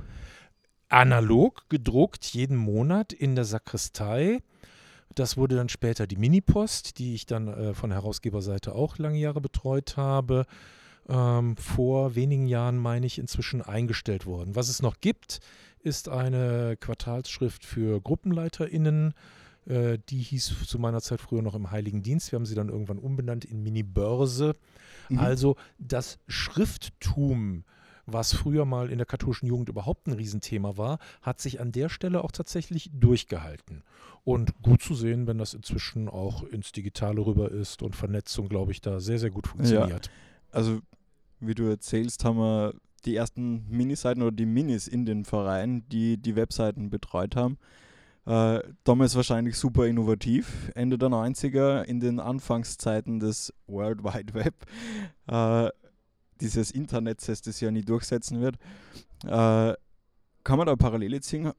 Analog, 0.90 1.70
gedruckt 1.70 2.26
jeden 2.26 2.56
Monat 2.56 3.14
in 3.14 3.36
der 3.36 3.46
Sakristei. 3.46 4.42
Das 5.16 5.38
wurde 5.38 5.56
dann 5.56 5.70
später 5.70 6.06
die 6.06 6.18
Minipost, 6.18 7.00
die 7.00 7.16
ich 7.16 7.26
dann 7.26 7.48
äh, 7.48 7.74
von 7.74 7.92
Herausgeberseite 7.92 8.74
auch 8.74 8.98
lange 8.98 9.18
Jahre 9.18 9.42
betreut 9.42 9.98
habe 9.98 10.46
ähm, 11.10 11.58
vor 11.58 12.16
wenigen 12.16 12.48
Jahren, 12.48 12.78
meine 12.78 13.06
ich, 13.06 13.20
inzwischen 13.20 13.62
eingestellt 13.62 14.26
worden. 14.26 14.56
Was 14.56 14.70
es 14.70 14.82
noch 14.82 15.00
gibt, 15.02 15.40
ist 15.80 16.10
eine 16.10 16.78
Quartalsschrift 16.80 17.66
für 17.66 18.02
GruppenleiterInnen. 18.02 19.14
Äh, 19.66 20.00
die 20.10 20.20
hieß 20.20 20.66
zu 20.66 20.80
meiner 20.80 21.02
Zeit 21.02 21.22
früher 21.22 21.42
noch 21.42 21.56
im 21.56 21.72
Heiligen 21.72 22.04
Dienst. 22.04 22.32
Wir 22.32 22.38
haben 22.38 22.46
sie 22.46 22.56
dann 22.56 22.70
irgendwann 22.70 23.00
umbenannt 23.00 23.46
in 23.46 23.64
Mini-Börse. 23.64 24.56
Mhm. 25.10 25.20
Also 25.20 25.56
das 25.78 26.20
Schrifttum 26.28 27.66
was 28.06 28.34
früher 28.34 28.66
mal 28.66 28.90
in 28.90 28.98
der 28.98 29.06
katholischen 29.06 29.48
Jugend 29.48 29.70
überhaupt 29.70 30.08
ein 30.08 30.14
Riesenthema 30.14 30.78
war, 30.78 31.00
hat 31.22 31.40
sich 31.40 31.60
an 31.62 31.72
der 31.72 31.90
Stelle 31.90 32.24
auch 32.24 32.32
tatsächlich 32.32 32.90
durchgehalten. 32.94 33.84
Und 34.24 34.62
gut 34.62 34.82
zu 34.82 34.96
sehen, 34.96 35.28
wenn 35.28 35.38
das 35.38 35.54
inzwischen 35.54 36.10
auch 36.10 36.44
ins 36.44 36.72
Digitale 36.72 37.26
rüber 37.26 37.52
ist 37.52 37.82
und 37.82 37.96
Vernetzung, 37.96 38.50
glaube 38.50 38.72
ich, 38.72 38.82
da 38.82 39.00
sehr, 39.00 39.20
sehr 39.20 39.32
gut 39.32 39.48
funktioniert. 39.48 40.08
Ja. 40.08 40.12
Also 40.54 40.80
wie 41.40 41.56
du 41.56 41.64
erzählst, 41.64 42.24
haben 42.24 42.38
wir 42.38 42.74
die 43.06 43.16
ersten 43.16 43.66
Miniseiten 43.70 44.24
oder 44.24 44.32
die 44.32 44.46
Minis 44.46 44.88
in 44.88 45.06
den 45.06 45.26
Vereinen, 45.26 45.88
die 45.90 46.18
die 46.18 46.36
Webseiten 46.36 46.90
betreut 46.90 47.36
haben. 47.36 47.58
Äh, 48.26 48.62
damals 48.86 49.16
wahrscheinlich 49.16 49.58
super 49.58 49.86
innovativ, 49.86 50.72
Ende 50.76 50.98
der 50.98 51.10
90er, 51.10 51.84
in 51.84 52.00
den 52.00 52.22
Anfangszeiten 52.22 53.20
des 53.20 53.54
World 53.68 54.04
Wide 54.04 54.34
Web, 54.34 54.54
äh, 55.28 55.70
dieses 56.40 56.72
Internet, 56.72 57.28
das 57.28 57.42
das 57.42 57.60
ja 57.60 57.70
nie 57.72 57.84
durchsetzen 57.84 58.40
wird. 58.40 58.58
Äh, 59.26 59.76
kann 60.44 60.58
man 60.58 60.68
da 60.68 60.76
Parallele 60.76 61.22
ziehen 61.22 61.52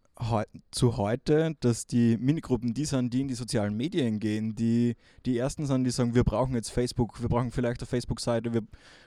zu 0.70 0.96
heute, 0.96 1.54
dass 1.60 1.86
die 1.86 2.16
Minigruppen 2.18 2.74
die 2.74 2.84
sind, 2.84 3.12
die 3.12 3.22
in 3.22 3.28
die 3.28 3.34
sozialen 3.34 3.76
Medien 3.76 4.20
gehen, 4.20 4.54
die 4.54 4.96
die 5.26 5.38
ersten 5.38 5.66
sind, 5.66 5.84
die 5.84 5.90
sagen, 5.90 6.14
wir 6.14 6.24
brauchen 6.24 6.54
jetzt 6.54 6.70
Facebook, 6.70 7.20
wir 7.20 7.28
brauchen 7.28 7.50
vielleicht 7.50 7.80
eine 7.80 7.86
Facebook-Seite 7.86 8.50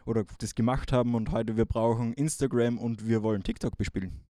oder 0.05 0.25
das 0.39 0.55
gemacht 0.55 0.91
haben 0.91 1.15
und 1.15 1.31
heute 1.31 1.57
wir 1.57 1.65
brauchen 1.65 2.13
Instagram 2.13 2.77
und 2.77 3.07
wir 3.07 3.24
wollen 3.24 3.43
TikTok 3.43 3.77
bespielen. 3.77 4.26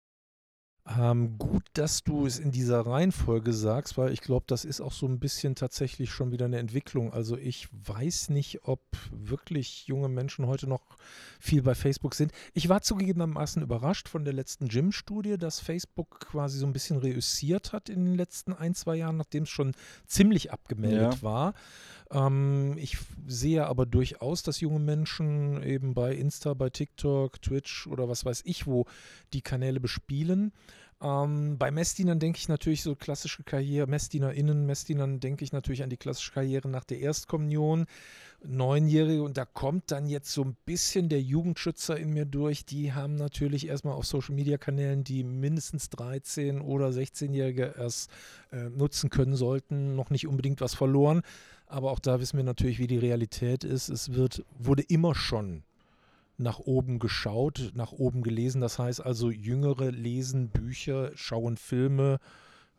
Ähm, 0.96 1.38
gut, 1.38 1.63
dass 1.74 2.03
du 2.03 2.25
es 2.25 2.39
in 2.39 2.51
dieser 2.51 2.86
Reihenfolge 2.86 3.51
sagst, 3.51 3.98
weil 3.98 4.13
ich 4.13 4.22
glaube, 4.22 4.46
das 4.48 4.63
ist 4.63 4.79
auch 4.79 4.94
so 4.94 5.06
ein 5.06 5.20
bisschen 5.20 5.56
tatsächlich 5.56 6.12
schon 6.12 6.32
wieder 6.32 6.46
eine 6.46 6.60
Entwicklung. 6.60 7.12
Also 7.12 7.38
ich 7.38 7.67
weiß 7.72 8.29
nicht, 8.29 8.63
ob 8.63 8.79
wirklich 9.12 9.88
junge 9.88 10.08
Menschen 10.08 10.48
heute 10.48 10.67
noch 10.67 10.98
viel 11.39 11.62
bei 11.62 11.75
Facebook 11.75 12.15
sind. 12.15 12.32
Ich 12.53 12.70
war 12.70 12.82
zugegebenermaßen 12.82 13.62
überrascht 13.62 14.08
von 14.08 14.24
der 14.24 14.34
letzten 14.34 14.70
Gym-Studie, 14.70 15.38
dass 15.38 15.60
Facebook 15.60 16.22
quasi 16.22 16.58
so 16.58 16.65
ein 16.65 16.74
bisschen 16.74 16.98
reüssiert 16.98 17.74
hat 17.74 17.89
in 17.89 18.06
den 18.06 18.15
letzten 18.15 18.53
ein, 18.53 18.74
zwei 18.74 18.96
Jahren, 18.96 19.17
nachdem 19.17 19.44
es 19.44 19.50
schon 19.50 19.74
ziemlich 20.06 20.53
abgemeldet 20.53 21.15
ja. 21.15 21.22
war. 21.22 21.53
Ähm, 22.11 22.75
ich 22.77 22.97
sehe 23.27 23.65
aber 23.65 23.85
durchaus, 23.85 24.43
dass 24.43 24.61
junge 24.61 24.79
Menschen 24.79 25.61
eben 25.63 25.93
bei 25.93 26.13
Insta, 26.13 26.53
bei 26.53 26.69
TikTok, 26.69 27.41
Twitch 27.41 27.87
oder 27.87 28.07
was 28.07 28.25
weiß 28.25 28.43
ich 28.45 28.67
wo 28.67 28.85
die 29.33 29.41
Kanäle 29.41 29.79
bespielen. 29.79 30.51
Ähm, 30.99 31.57
bei 31.59 31.69
Messdienern 31.69 32.19
denke 32.19 32.39
ich 32.39 32.49
natürlich 32.49 32.81
so 32.81 32.95
klassische 32.95 33.43
Karriere, 33.43 33.85
MessdienerInnen, 33.85 34.65
Messdienern 34.65 35.19
denke 35.19 35.43
ich 35.43 35.51
natürlich 35.51 35.83
an 35.83 35.91
die 35.91 35.97
klassische 35.97 36.31
Karriere 36.31 36.67
nach 36.69 36.85
der 36.85 36.99
Erstkommunion. 36.99 37.85
Neunjährige 38.43 39.23
und 39.23 39.35
da 39.37 39.45
kommt 39.45 39.91
dann 39.91 40.07
jetzt 40.07 40.31
so 40.31 40.43
ein 40.43 40.55
bisschen 40.65 41.09
der 41.09 41.21
Jugendschützer 41.21 41.97
in 41.97 42.13
mir 42.13 42.25
durch. 42.25 42.65
Die 42.65 42.93
haben 42.93 43.15
natürlich 43.15 43.67
erstmal 43.67 43.95
auf 43.95 44.05
Social 44.05 44.35
Media 44.35 44.57
Kanälen, 44.57 45.03
die 45.03 45.23
mindestens 45.23 45.89
13 45.89 46.61
oder 46.61 46.89
16-Jährige 46.89 47.73
erst 47.77 48.11
äh, 48.51 48.69
nutzen 48.69 49.09
können 49.09 49.35
sollten, 49.35 49.95
noch 49.95 50.11
nicht 50.11 50.27
unbedingt 50.27 50.61
was 50.61 50.75
verloren. 50.75 51.23
Aber 51.67 51.91
auch 51.91 52.00
da 52.00 52.19
wissen 52.19 52.38
wir 52.38 52.43
natürlich, 52.43 52.79
wie 52.79 52.88
die 52.88 52.97
Realität 52.97 53.63
ist. 53.63 53.89
Es 53.89 54.13
wird, 54.13 54.43
wurde 54.57 54.83
immer 54.83 55.15
schon 55.15 55.63
nach 56.38 56.59
oben 56.59 57.00
geschaut, 57.00 57.71
nach 57.75 57.91
oben 57.91 58.24
gelesen. 58.24 58.62
Das 58.62 58.79
heißt 58.79 59.05
also, 59.05 59.29
Jüngere 59.29 59.91
lesen 59.91 60.50
Bücher, 60.50 61.12
schauen 61.15 61.57
Filme 61.57 62.19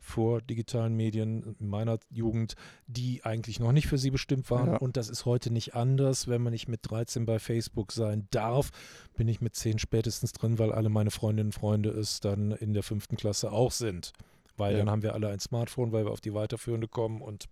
vor 0.00 0.40
digitalen 0.40 0.94
Medien 0.94 1.56
in 1.58 1.68
meiner 1.68 1.98
Jugend, 2.08 2.54
die 2.86 3.24
eigentlich 3.24 3.58
noch 3.58 3.72
nicht 3.72 3.88
für 3.88 3.98
sie 3.98 4.10
bestimmt 4.10 4.50
waren. 4.50 4.72
Ja. 4.72 4.76
Und 4.76 4.96
das 4.96 5.08
ist 5.08 5.24
heute 5.24 5.50
nicht 5.50 5.74
anders. 5.74 6.28
Wenn 6.28 6.42
man 6.42 6.52
nicht 6.52 6.68
mit 6.68 6.80
13 6.82 7.26
bei 7.26 7.38
Facebook 7.38 7.92
sein 7.92 8.28
darf, 8.30 8.70
bin 9.16 9.28
ich 9.28 9.40
mit 9.40 9.56
10 9.56 9.78
spätestens 9.78 10.32
drin, 10.32 10.58
weil 10.58 10.72
alle 10.72 10.88
meine 10.88 11.10
Freundinnen 11.10 11.48
und 11.48 11.52
Freunde 11.52 11.90
es 11.90 12.20
dann 12.20 12.52
in 12.52 12.74
der 12.74 12.84
fünften 12.84 13.16
Klasse 13.16 13.50
auch 13.50 13.72
sind. 13.72 14.12
Weil 14.56 14.72
ja. 14.72 14.78
dann 14.78 14.90
haben 14.90 15.02
wir 15.02 15.14
alle 15.14 15.28
ein 15.28 15.40
Smartphone, 15.40 15.92
weil 15.92 16.04
wir 16.04 16.12
auf 16.12 16.20
die 16.20 16.34
weiterführende 16.34 16.88
kommen 16.88 17.20
und 17.20 17.46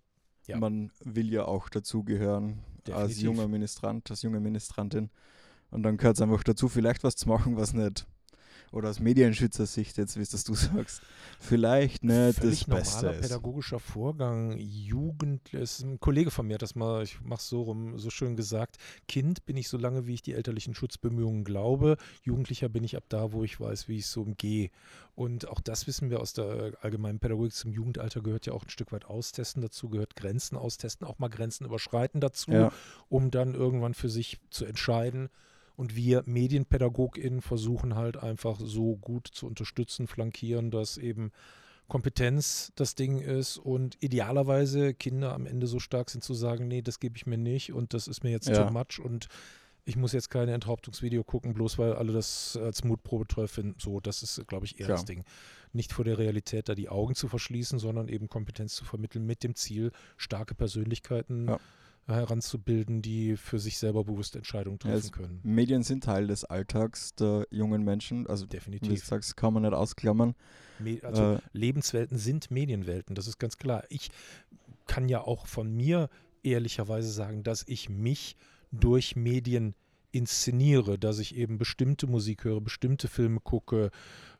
ja. 0.47 0.57
Man 0.57 0.91
will 1.03 1.31
ja 1.31 1.45
auch 1.45 1.69
dazugehören 1.69 2.59
als 2.91 3.21
junger 3.21 3.47
Ministrant, 3.47 4.09
als 4.09 4.21
junge 4.21 4.39
Ministrantin. 4.39 5.09
Und 5.69 5.83
dann 5.83 5.97
gehört 5.97 6.15
es 6.15 6.21
einfach 6.21 6.43
dazu, 6.43 6.69
vielleicht 6.69 7.03
was 7.03 7.15
zu 7.15 7.27
machen, 7.27 7.57
was 7.57 7.73
nicht 7.73 8.07
oder 8.71 8.89
aus 8.89 8.99
Medienschützersicht 8.99 9.97
jetzt, 9.97 10.17
wie 10.17 10.21
es 10.21 10.43
du 10.43 10.53
sagst, 10.53 11.01
vielleicht 11.39 12.03
nicht 12.03 12.39
Völlig 12.39 12.65
das 12.65 12.75
Beste 12.75 12.95
normaler 12.97 13.19
ist. 13.19 13.21
pädagogischer 13.21 13.79
Vorgang. 13.79 14.57
Jugend, 14.57 15.53
ist 15.53 15.81
ein 15.81 15.99
Kollege 15.99 16.31
von 16.31 16.47
mir 16.47 16.55
hat 16.55 16.61
das 16.61 16.75
mal, 16.75 17.03
ich 17.03 17.21
mache 17.21 17.41
so 17.41 17.63
rum, 17.63 17.97
so 17.97 18.09
schön 18.09 18.35
gesagt, 18.35 18.77
Kind 19.07 19.45
bin 19.45 19.57
ich 19.57 19.69
so 19.69 19.77
lange, 19.77 20.07
wie 20.07 20.13
ich 20.13 20.21
die 20.21 20.33
elterlichen 20.33 20.73
Schutzbemühungen 20.73 21.43
glaube. 21.43 21.97
Jugendlicher 22.23 22.69
bin 22.69 22.83
ich 22.83 22.97
ab 22.97 23.03
da, 23.09 23.31
wo 23.31 23.43
ich 23.43 23.59
weiß, 23.59 23.87
wie 23.87 23.97
ich 23.97 24.07
so 24.07 24.21
umgehe. 24.21 24.69
Und 25.15 25.47
auch 25.47 25.61
das 25.61 25.87
wissen 25.87 26.11
wir 26.11 26.19
aus 26.19 26.33
der 26.33 26.73
allgemeinen 26.81 27.17
Pädagogik 27.17 27.53
zum 27.53 27.71
Jugendalter 27.71 28.21
gehört 28.21 28.45
ja 28.45 28.53
auch 28.53 28.63
ein 28.63 28.69
Stück 28.69 28.91
weit 28.91 29.05
austesten 29.05 29.63
dazu, 29.63 29.89
gehört 29.89 30.15
Grenzen 30.15 30.55
austesten, 30.55 31.07
auch 31.07 31.17
mal 31.17 31.29
Grenzen 31.29 31.65
überschreiten 31.65 32.21
dazu, 32.21 32.51
ja. 32.51 32.71
um 33.09 33.31
dann 33.31 33.55
irgendwann 33.55 33.95
für 33.95 34.09
sich 34.09 34.39
zu 34.51 34.65
entscheiden, 34.65 35.29
und 35.77 35.95
wir 35.95 36.23
MedienpädagogInnen 36.25 37.41
versuchen 37.41 37.95
halt 37.95 38.17
einfach 38.17 38.59
so 38.59 38.97
gut 38.97 39.27
zu 39.27 39.45
unterstützen, 39.45 40.07
flankieren, 40.07 40.71
dass 40.71 40.97
eben 40.97 41.31
Kompetenz 41.87 42.73
das 42.75 42.95
Ding 42.95 43.19
ist 43.19 43.57
und 43.57 43.95
idealerweise 44.01 44.93
Kinder 44.93 45.33
am 45.33 45.45
Ende 45.45 45.67
so 45.67 45.79
stark 45.79 46.09
sind 46.09 46.23
zu 46.23 46.33
sagen, 46.33 46.67
nee, 46.67 46.81
das 46.81 46.99
gebe 46.99 47.15
ich 47.15 47.27
mir 47.27 47.37
nicht 47.37 47.71
und 47.71 47.93
das 47.93 48.07
ist 48.07 48.23
mir 48.23 48.31
jetzt 48.31 48.49
ja. 48.49 48.65
too 48.65 48.73
much 48.73 48.99
und 48.99 49.29
ich 49.85 49.95
muss 49.95 50.11
jetzt 50.11 50.29
keine 50.29 50.51
Enthauptungsvideo 50.53 51.23
gucken, 51.23 51.53
bloß 51.53 51.77
weil 51.77 51.93
alle 51.93 52.11
das 52.11 52.57
als 52.57 52.83
Mutprobe 52.83 53.25
toll 53.25 53.47
finden. 53.47 53.75
So, 53.79 54.01
das 54.01 54.21
ist, 54.21 54.45
glaube 54.45 54.65
ich, 54.65 54.81
eher 54.81 54.87
ja. 54.87 54.95
das 54.95 55.05
Ding. 55.05 55.23
Nicht 55.71 55.93
vor 55.93 56.03
der 56.03 56.17
Realität 56.17 56.67
da 56.67 56.75
die 56.75 56.89
Augen 56.89 57.15
zu 57.15 57.29
verschließen, 57.29 57.79
sondern 57.79 58.09
eben 58.09 58.27
Kompetenz 58.27 58.75
zu 58.75 58.83
vermitteln 58.83 59.25
mit 59.25 59.43
dem 59.43 59.55
Ziel, 59.55 59.93
starke 60.17 60.55
Persönlichkeiten 60.55 61.47
ja 61.47 61.59
heranzubilden, 62.07 63.01
die 63.01 63.35
für 63.35 63.59
sich 63.59 63.77
selber 63.77 64.03
bewusst 64.03 64.35
Entscheidungen 64.35 64.79
treffen 64.79 65.05
ja, 65.05 65.11
können. 65.11 65.39
Medien 65.43 65.83
sind 65.83 66.03
Teil 66.03 66.27
des 66.27 66.45
Alltags 66.45 67.13
der 67.15 67.47
jungen 67.51 67.83
Menschen. 67.83 68.27
Also 68.27 68.45
definitiv. 68.45 68.89
Wie 68.89 68.95
du 68.95 69.01
sagst, 69.01 69.35
kann 69.35 69.53
man 69.53 69.63
nicht 69.63 69.73
ausklammern. 69.73 70.35
Me 70.79 70.99
also 71.03 71.33
äh, 71.35 71.39
Lebenswelten 71.53 72.17
sind 72.17 72.51
Medienwelten, 72.51 73.15
das 73.15 73.27
ist 73.27 73.39
ganz 73.39 73.57
klar. 73.57 73.83
Ich 73.89 74.09
kann 74.85 75.09
ja 75.09 75.21
auch 75.21 75.47
von 75.47 75.73
mir 75.73 76.09
ehrlicherweise 76.43 77.11
sagen, 77.11 77.43
dass 77.43 77.63
ich 77.67 77.89
mich 77.89 78.37
durch 78.71 79.15
Medien 79.15 79.75
inszeniere, 80.11 80.97
dass 80.97 81.19
ich 81.19 81.35
eben 81.35 81.57
bestimmte 81.57 82.07
Musik 82.07 82.43
höre, 82.43 82.61
bestimmte 82.61 83.07
Filme 83.07 83.39
gucke, 83.39 83.91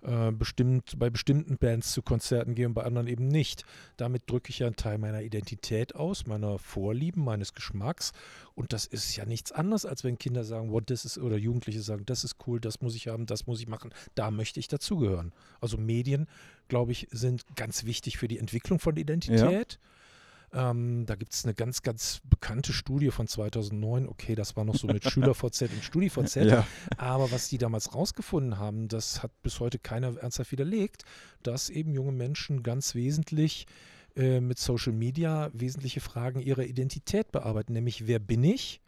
äh, 0.02 0.32
bestimmt, 0.32 0.98
bei 0.98 1.10
bestimmten 1.10 1.58
Bands 1.58 1.92
zu 1.92 2.02
Konzerten 2.02 2.56
gehe 2.56 2.68
und 2.68 2.74
bei 2.74 2.84
anderen 2.84 3.08
eben 3.08 3.28
nicht. 3.28 3.66
Damit 3.98 4.24
drücke 4.28 4.50
ich 4.50 4.60
ja 4.60 4.68
einen 4.68 4.76
Teil 4.76 4.98
meiner 4.98 5.22
Identität 5.22 5.96
aus, 5.96 6.26
meiner 6.26 6.58
Vorlieben, 6.58 7.24
meines 7.24 7.54
Geschmacks. 7.54 8.14
Und 8.56 8.74
das 8.74 8.86
ist 8.86 9.16
ja 9.16 9.26
nichts 9.26 9.52
anderes, 9.52 9.86
als 9.86 10.04
wenn 10.04 10.18
Kinder 10.18 10.44
sagen, 10.44 10.72
what, 10.72 10.90
das 10.90 11.06
ist, 11.06 11.18
oder 11.18 11.38
Jugendliche 11.38 11.82
sagen, 11.82 12.06
das 12.06 12.24
ist 12.24 12.38
cool, 12.48 12.60
das 12.60 12.82
muss 12.82 12.96
ich 12.96 13.08
haben, 13.08 13.26
das 13.26 13.48
muss 13.48 13.60
ich 13.60 13.68
machen, 13.68 13.94
da 14.16 14.32
möchte 14.32 14.60
ich 14.60 14.68
dazugehören. 14.68 15.34
Also 15.60 15.78
Medien, 15.78 16.28
glaube 16.68 16.92
ich, 16.92 17.08
sind 17.12 17.44
ganz 17.56 17.86
wichtig 17.86 18.18
für 18.18 18.28
die 18.28 18.40
Entwicklung 18.40 18.80
von 18.80 18.96
Identität. 18.98 19.74
Ja 19.74 19.88
ähm, 20.54 21.06
da 21.06 21.16
gibt 21.16 21.34
es 21.34 21.44
eine 21.44 21.54
ganz, 21.54 21.82
ganz 21.82 22.22
bekannte 22.24 22.72
Studie 22.72 23.12
von 23.12 23.27
2009. 23.27 24.08
Okay, 24.08 24.36
das 24.36 24.56
war 24.56 24.63
noch 24.63 24.75
so 24.75 24.88
mit 24.88 25.04
SchülerVZ 25.12 25.62
und 25.63 25.84
StudiVZ. 25.84 26.36
Ja. 26.36 26.68
Aber 26.98 27.32
was 27.32 27.50
die 27.50 27.58
damals 27.58 27.94
rausgefunden 27.94 28.58
haben, 28.58 28.88
das 28.88 29.24
hat 29.24 29.32
bis 29.44 29.60
heute 29.60 29.77
keiner 29.80 30.18
ernsthaft 30.18 30.51
widerlegt, 30.51 31.04
dass 31.44 31.70
eben 31.70 31.94
junge 31.94 32.13
Menschen 32.13 32.63
ganz 32.63 32.96
wesentlich 32.96 33.68
äh, 34.16 34.39
mit 34.39 34.58
Social 34.58 34.94
Media 34.94 35.50
wesentliche 35.54 36.00
Fragen 36.00 36.39
ihrer 36.39 36.63
Identität 36.63 37.32
bearbeiten. 37.32 37.74
Nämlich, 37.74 38.08
wer 38.08 38.20
bin 38.20 38.44
ich? 38.44 38.82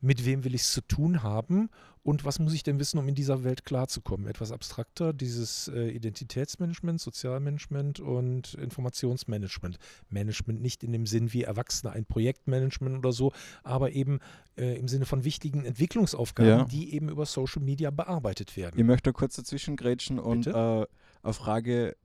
Mit 0.00 0.24
wem 0.24 0.44
will 0.44 0.54
ich 0.54 0.62
es 0.62 0.72
zu 0.72 0.80
tun 0.80 1.22
haben 1.22 1.68
und 2.02 2.24
was 2.24 2.38
muss 2.38 2.54
ich 2.54 2.62
denn 2.62 2.78
wissen, 2.78 2.98
um 2.98 3.06
in 3.08 3.14
dieser 3.14 3.44
Welt 3.44 3.64
klarzukommen? 3.64 4.26
Etwas 4.26 4.52
abstrakter, 4.52 5.12
dieses 5.12 5.68
äh, 5.68 5.88
Identitätsmanagement, 5.90 6.98
Sozialmanagement 7.00 8.00
und 8.00 8.54
Informationsmanagement. 8.54 9.78
Management 10.08 10.62
nicht 10.62 10.82
in 10.82 10.92
dem 10.92 11.06
Sinn 11.06 11.32
wie 11.34 11.42
Erwachsene, 11.42 11.92
ein 11.92 12.06
Projektmanagement 12.06 12.96
oder 12.96 13.12
so, 13.12 13.32
aber 13.62 13.92
eben 13.92 14.20
äh, 14.56 14.78
im 14.78 14.88
Sinne 14.88 15.04
von 15.04 15.24
wichtigen 15.24 15.66
Entwicklungsaufgaben, 15.66 16.50
ja. 16.50 16.64
die 16.64 16.94
eben 16.94 17.10
über 17.10 17.26
Social 17.26 17.62
Media 17.62 17.90
bearbeitet 17.90 18.56
werden. 18.56 18.78
Ich 18.78 18.86
möchte 18.86 19.12
kurz 19.12 19.36
dazwischen 19.36 19.76
grätschen 19.76 20.18
und 20.18 20.46
äh, 20.46 20.52
eine 20.52 20.86
Frage 21.34 21.96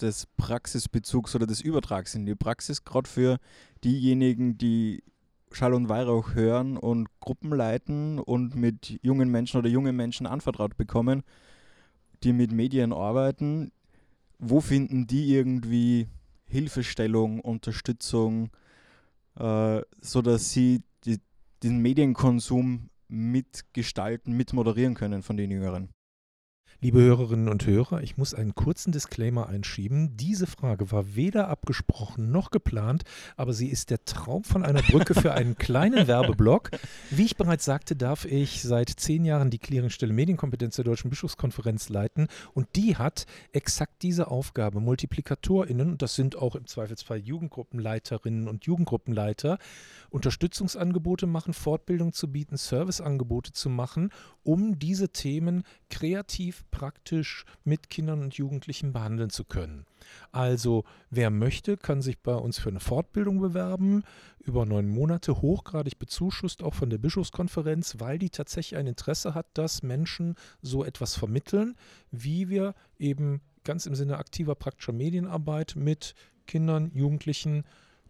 des 0.00 0.26
Praxisbezugs 0.36 1.34
oder 1.34 1.46
des 1.46 1.60
Übertrags 1.60 2.14
in 2.14 2.24
die 2.24 2.36
Praxis, 2.36 2.84
gerade 2.84 3.08
für 3.08 3.38
diejenigen, 3.82 4.56
die 4.56 5.02
Schall 5.52 5.74
und 5.74 5.88
Weihrauch 5.88 6.34
hören 6.34 6.76
und 6.76 7.08
Gruppen 7.20 7.50
leiten 7.50 8.18
und 8.18 8.54
mit 8.54 8.98
jungen 9.02 9.30
Menschen 9.30 9.58
oder 9.58 9.68
jungen 9.68 9.96
Menschen 9.96 10.26
anvertraut 10.26 10.76
bekommen, 10.76 11.22
die 12.22 12.32
mit 12.32 12.52
Medien 12.52 12.92
arbeiten. 12.92 13.72
Wo 14.38 14.60
finden 14.60 15.06
die 15.06 15.34
irgendwie 15.34 16.08
Hilfestellung, 16.46 17.40
Unterstützung, 17.40 18.50
äh, 19.36 19.80
sodass 20.00 20.50
sie 20.50 20.82
die, 21.04 21.18
den 21.62 21.78
Medienkonsum 21.78 22.90
mitgestalten, 23.08 24.36
mitmoderieren 24.36 24.94
können 24.94 25.22
von 25.22 25.36
den 25.36 25.50
Jüngeren? 25.50 25.90
Liebe 26.82 27.02
Hörerinnen 27.02 27.50
und 27.50 27.66
Hörer, 27.66 28.00
ich 28.00 28.16
muss 28.16 28.32
einen 28.32 28.54
kurzen 28.54 28.90
Disclaimer 28.90 29.50
einschieben. 29.50 30.16
Diese 30.16 30.46
Frage 30.46 30.90
war 30.90 31.14
weder 31.14 31.48
abgesprochen 31.48 32.32
noch 32.32 32.50
geplant, 32.50 33.04
aber 33.36 33.52
sie 33.52 33.68
ist 33.68 33.90
der 33.90 34.02
Traum 34.06 34.44
von 34.44 34.64
einer 34.64 34.80
Brücke 34.80 35.14
für 35.14 35.34
einen 35.34 35.56
kleinen 35.58 36.06
Werbeblock. 36.06 36.70
Wie 37.10 37.26
ich 37.26 37.36
bereits 37.36 37.66
sagte, 37.66 37.96
darf 37.96 38.24
ich 38.24 38.62
seit 38.62 38.88
zehn 38.88 39.26
Jahren 39.26 39.50
die 39.50 39.58
Clearingstelle 39.58 40.14
Medienkompetenz 40.14 40.76
der 40.76 40.86
Deutschen 40.86 41.10
Bischofskonferenz 41.10 41.90
leiten 41.90 42.28
und 42.54 42.66
die 42.76 42.96
hat 42.96 43.26
exakt 43.52 44.00
diese 44.00 44.28
Aufgabe. 44.28 44.80
MultiplikatorInnen, 44.80 45.98
das 45.98 46.14
sind 46.14 46.36
auch 46.36 46.54
im 46.54 46.66
Zweifelsfall 46.66 47.18
Jugendgruppenleiterinnen 47.18 48.48
und 48.48 48.64
Jugendgruppenleiter, 48.64 49.58
Unterstützungsangebote 50.08 51.26
machen, 51.26 51.52
Fortbildung 51.52 52.14
zu 52.14 52.32
bieten, 52.32 52.56
Serviceangebote 52.56 53.52
zu 53.52 53.68
machen, 53.68 54.10
um 54.42 54.78
diese 54.78 55.10
Themen 55.10 55.64
kreativ 55.88 56.64
praktisch 56.70 57.44
mit 57.64 57.90
Kindern 57.90 58.22
und 58.22 58.34
Jugendlichen 58.34 58.92
behandeln 58.92 59.30
zu 59.30 59.44
können. 59.44 59.86
Also 60.32 60.84
wer 61.10 61.30
möchte, 61.30 61.76
kann 61.76 62.02
sich 62.02 62.18
bei 62.18 62.34
uns 62.34 62.58
für 62.58 62.70
eine 62.70 62.80
Fortbildung 62.80 63.40
bewerben, 63.40 64.02
über 64.38 64.64
neun 64.64 64.88
Monate 64.88 65.42
hochgradig 65.42 65.98
bezuschusst, 65.98 66.62
auch 66.62 66.74
von 66.74 66.90
der 66.90 66.98
Bischofskonferenz, 66.98 67.96
weil 67.98 68.18
die 68.18 68.30
tatsächlich 68.30 68.78
ein 68.78 68.86
Interesse 68.86 69.34
hat, 69.34 69.46
dass 69.54 69.82
Menschen 69.82 70.34
so 70.62 70.84
etwas 70.84 71.14
vermitteln, 71.14 71.76
wie 72.10 72.48
wir 72.48 72.74
eben 72.98 73.40
ganz 73.64 73.86
im 73.86 73.94
Sinne 73.94 74.18
aktiver 74.18 74.54
praktischer 74.54 74.92
Medienarbeit 74.92 75.74
mit 75.76 76.14
Kindern, 76.46 76.90
Jugendlichen, 76.94 77.64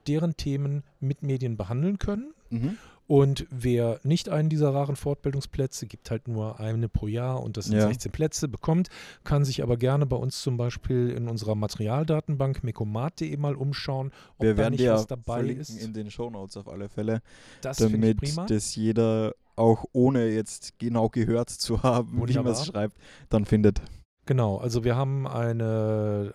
deren 0.06 0.36
Themen 0.36 0.82
mit 1.00 1.22
Medien 1.22 1.56
behandeln 1.56 1.98
können. 1.98 2.32
Mhm. 2.50 2.78
Und 3.10 3.44
wer 3.50 3.98
nicht 4.04 4.28
einen 4.28 4.50
dieser 4.50 4.72
raren 4.72 4.94
Fortbildungsplätze, 4.94 5.86
gibt 5.86 6.12
halt 6.12 6.28
nur 6.28 6.60
eine 6.60 6.88
pro 6.88 7.08
Jahr 7.08 7.42
und 7.42 7.56
das 7.56 7.64
sind 7.64 7.76
ja. 7.76 7.88
16 7.88 8.12
Plätze, 8.12 8.46
bekommt, 8.46 8.88
kann 9.24 9.44
sich 9.44 9.64
aber 9.64 9.76
gerne 9.76 10.06
bei 10.06 10.14
uns 10.14 10.40
zum 10.40 10.56
Beispiel 10.56 11.10
in 11.10 11.26
unserer 11.26 11.56
Materialdatenbank 11.56 12.62
mekomat.de 12.62 13.36
mal 13.36 13.56
umschauen, 13.56 14.12
ob 14.38 14.44
Wir 14.44 14.54
da 14.54 14.70
nicht 14.70 14.86
was 14.86 15.08
dabei 15.08 15.42
ist. 15.42 15.70
in 15.70 15.92
den 15.92 16.08
Shownotes 16.08 16.56
auf 16.56 16.68
alle 16.68 16.88
Fälle, 16.88 17.20
das 17.62 17.78
damit 17.78 18.22
das 18.48 18.76
jeder 18.76 19.34
auch 19.56 19.86
ohne 19.90 20.28
jetzt 20.28 20.78
genau 20.78 21.08
gehört 21.08 21.50
zu 21.50 21.82
haben, 21.82 22.12
Wunderbar. 22.12 22.28
wie 22.28 22.38
man 22.44 22.52
es 22.52 22.64
schreibt, 22.64 22.96
dann 23.28 23.44
findet. 23.44 23.82
Genau, 24.26 24.58
also 24.58 24.84
wir 24.84 24.94
haben 24.94 25.26
eine 25.26 26.32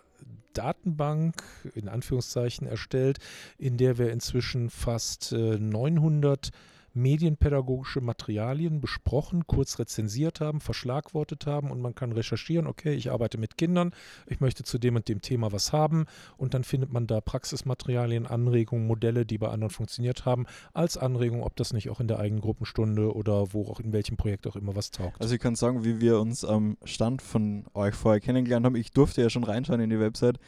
Datenbank 0.57 1.35
in 1.75 1.87
Anführungszeichen 1.87 2.67
erstellt, 2.67 3.19
in 3.57 3.77
der 3.77 3.97
wir 3.97 4.11
inzwischen 4.11 4.69
fast 4.69 5.31
äh, 5.31 5.59
900 5.59 6.51
medienpädagogische 6.95 8.01
Materialien 8.01 8.81
besprochen, 8.81 9.45
kurz 9.47 9.79
rezensiert 9.79 10.39
haben, 10.39 10.61
verschlagwortet 10.61 11.45
haben 11.45 11.69
und 11.69 11.81
man 11.81 11.93
kann 11.93 12.11
recherchieren, 12.11 12.67
okay, 12.67 12.93
ich 12.93 13.11
arbeite 13.11 13.37
mit 13.37 13.57
Kindern, 13.57 13.91
ich 14.27 14.39
möchte 14.39 14.63
zu 14.63 14.77
dem 14.77 14.95
und 14.95 15.07
dem 15.07 15.21
Thema 15.21 15.51
was 15.51 15.73
haben 15.73 16.05
und 16.37 16.53
dann 16.53 16.63
findet 16.63 16.91
man 16.91 17.05
da 17.05 17.21
Praxismaterialien, 17.21 18.25
Anregungen, 18.25 18.87
Modelle, 18.87 19.25
die 19.25 19.37
bei 19.37 19.49
anderen 19.49 19.71
funktioniert 19.71 20.25
haben, 20.25 20.45
als 20.73 20.97
Anregung, 20.97 21.43
ob 21.43 21.55
das 21.55 21.73
nicht 21.73 21.89
auch 21.89 21.99
in 21.99 22.07
der 22.07 22.19
eigenen 22.19 22.41
Gruppenstunde 22.41 23.13
oder 23.13 23.53
wo 23.53 23.69
auch 23.69 23.79
in 23.79 23.93
welchem 23.93 24.17
Projekt 24.17 24.47
auch 24.47 24.55
immer 24.55 24.75
was 24.75 24.91
taugt. 24.91 25.19
Also 25.21 25.35
ich 25.35 25.41
kann 25.41 25.55
sagen, 25.55 25.83
wie 25.83 25.99
wir 25.99 26.19
uns 26.19 26.45
am 26.45 26.77
Stand 26.85 27.21
von 27.21 27.65
euch 27.73 27.93
vorher 27.93 28.21
kennengelernt 28.21 28.65
haben, 28.65 28.75
ich 28.75 28.91
durfte 28.91 29.21
ja 29.21 29.29
schon 29.29 29.43
reinschauen 29.43 29.81
in 29.81 29.89
die 29.89 29.99
Website, 29.99 30.39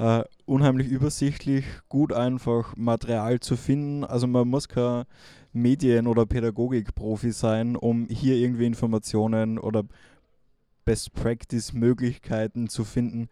Uh, 0.00 0.22
unheimlich 0.46 0.86
übersichtlich, 0.86 1.64
gut 1.88 2.12
einfach 2.12 2.76
Material 2.76 3.40
zu 3.40 3.56
finden. 3.56 4.04
Also 4.04 4.28
man 4.28 4.46
muss 4.46 4.68
kein 4.68 5.06
Medien- 5.52 6.06
oder 6.06 6.24
Pädagogik-Profi 6.24 7.32
sein, 7.32 7.74
um 7.74 8.06
hier 8.08 8.36
irgendwie 8.36 8.66
Informationen 8.66 9.58
oder 9.58 9.82
Best-Practice-Möglichkeiten 10.84 12.68
zu 12.68 12.84
finden, 12.84 13.28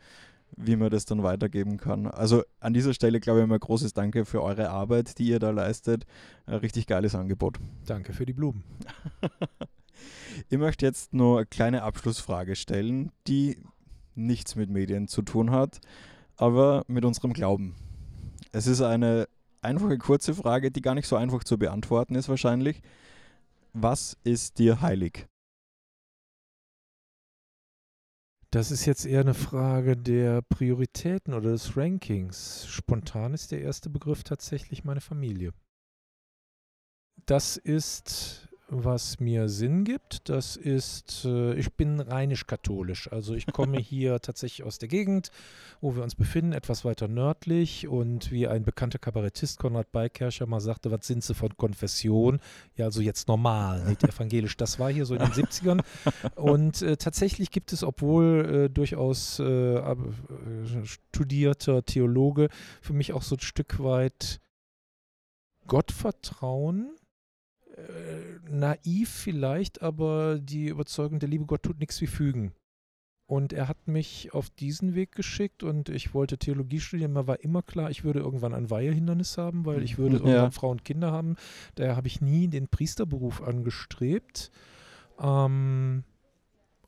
wie 0.56 0.75
man 0.75 0.90
das 0.90 1.04
dann 1.04 1.23
weitergeben 1.23 1.76
kann. 1.76 2.08
Also 2.08 2.42
an 2.58 2.75
dieser 2.75 2.94
Stelle 2.94 3.20
glaube 3.20 3.42
ich 3.42 3.46
mal 3.46 3.58
großes 3.58 3.92
Danke 3.92 4.25
für 4.25 4.42
eure 4.42 4.70
Arbeit, 4.70 5.18
die 5.18 5.28
ihr 5.28 5.38
da 5.38 5.50
leistet. 5.50 6.04
Ein 6.46 6.56
richtig 6.56 6.88
geiles 6.88 7.14
Angebot. 7.14 7.58
Danke 7.87 8.12
für 8.12 8.26
die 8.26 8.32
Blumen. 8.32 8.64
ich 10.49 10.58
möchte 10.58 10.84
jetzt 10.84 11.14
nur 11.14 11.38
eine 11.38 11.47
kleine 11.47 11.82
Abschlussfrage 11.82 12.56
stellen, 12.56 13.12
die 13.28 13.58
nichts 14.17 14.56
mit 14.56 14.69
Medien 14.69 15.08
zu 15.08 15.23
tun 15.23 15.50
hat, 15.50 15.80
aber 16.36 16.84
mit 16.88 17.04
unserem 17.04 17.32
Glauben. 17.32 17.75
Es 18.52 18.66
ist 18.66 18.80
eine 18.80 19.28
einfache, 19.62 19.99
kurze 19.99 20.34
Frage, 20.34 20.70
die 20.70 20.80
gar 20.82 20.94
nicht 20.94 21.08
so 21.08 21.16
einfach 21.16 21.44
zu 21.44 21.58
beantworten 21.58 22.14
ist 22.14 22.28
wahrscheinlich. 22.28 22.82
Was 23.72 24.16
ist 24.25 24.58
dir 24.58 24.80
heilig? 24.80 25.26
Das 28.50 28.70
ist 28.70 28.86
jetzt 28.86 29.04
eher 29.04 29.20
eine 29.20 29.34
Frage 29.34 29.96
der 29.96 30.40
Prioritäten 30.40 31.34
oder 31.34 31.50
des 31.50 31.76
Rankings. 31.76 32.66
Spontan 32.66 33.34
ist 33.34 33.52
der 33.52 33.60
erste 33.60 33.90
Begriff 33.90 34.22
tatsächlich 34.25 34.84
meine 34.84 35.02
Familie. 35.02 35.52
Das 37.26 37.56
ist 37.56 38.46
was 38.68 39.20
mir 39.20 39.48
Sinn 39.48 39.84
gibt, 39.84 40.28
das 40.28 40.56
ist, 40.56 41.24
äh, 41.24 41.54
ich 41.54 41.74
bin 41.74 42.00
rheinisch-katholisch. 42.00 43.12
Also 43.12 43.34
ich 43.34 43.46
komme 43.46 43.78
hier 43.80 44.20
tatsächlich 44.20 44.66
aus 44.66 44.78
der 44.78 44.88
Gegend, 44.88 45.30
wo 45.80 45.94
wir 45.94 46.02
uns 46.02 46.16
befinden, 46.16 46.52
etwas 46.52 46.84
weiter 46.84 47.06
nördlich. 47.06 47.86
Und 47.86 48.32
wie 48.32 48.48
ein 48.48 48.64
bekannter 48.64 48.98
Kabarettist 48.98 49.58
Konrad 49.58 49.92
Beikercher 49.92 50.46
mal 50.46 50.60
sagte, 50.60 50.90
was 50.90 51.06
sind 51.06 51.22
sie 51.22 51.34
von 51.34 51.56
Konfession? 51.56 52.40
Ja, 52.76 52.86
also 52.86 53.00
jetzt 53.00 53.28
normal, 53.28 53.84
nicht 53.86 54.02
evangelisch. 54.04 54.56
Das 54.56 54.80
war 54.80 54.90
hier 54.90 55.06
so 55.06 55.14
in 55.14 55.20
den 55.20 55.32
70ern. 55.32 55.82
Und 56.34 56.82
äh, 56.82 56.96
tatsächlich 56.96 57.52
gibt 57.52 57.72
es, 57.72 57.84
obwohl 57.84 58.66
äh, 58.66 58.68
durchaus 58.68 59.38
äh, 59.38 59.44
äh, 59.44 59.96
studierter 60.84 61.84
Theologe, 61.84 62.48
für 62.80 62.94
mich 62.94 63.12
auch 63.12 63.22
so 63.22 63.36
ein 63.36 63.40
Stück 63.40 63.78
weit 63.78 64.40
Gottvertrauen 65.68 66.96
äh, 67.76 68.50
naiv 68.50 69.10
vielleicht, 69.10 69.82
aber 69.82 70.39
die 70.39 70.69
Überzeugung, 70.69 71.19
der 71.19 71.28
liebe 71.28 71.47
Gott 71.47 71.62
tut 71.62 71.78
nichts 71.78 72.00
wie 72.00 72.06
fügen. 72.06 72.52
Und 73.28 73.52
er 73.52 73.67
hat 73.67 73.89
mich 73.89 74.32
auf 74.34 74.50
diesen 74.50 74.95
Weg 74.95 75.12
geschickt 75.12 75.65
und 75.65 75.89
ich 75.89 76.15
wollte 76.15 76.39
Theologie 76.39 76.78
studieren. 76.78 77.12
Mir 77.12 77.26
war 77.26 77.41
immer 77.41 77.60
klar, 77.62 77.91
ich 77.91 78.04
würde 78.04 78.21
irgendwann 78.21 78.54
ein 78.54 78.71
Weihehindernis 78.71 79.36
haben, 79.36 79.67
weil 79.67 79.82
ich 79.82 79.99
würde 79.99 80.10
mhm. 80.21 80.26
irgendwann 80.26 80.45
ja. 80.45 80.50
Frauen 80.52 80.73
und 80.73 80.84
Kinder 80.84 81.10
haben. 81.10 81.34
Daher 81.75 81.97
habe 81.97 82.06
ich 82.06 82.21
nie 82.21 82.47
den 82.47 82.69
Priesterberuf 82.69 83.43
angestrebt. 83.43 84.52
Ähm, 85.21 86.04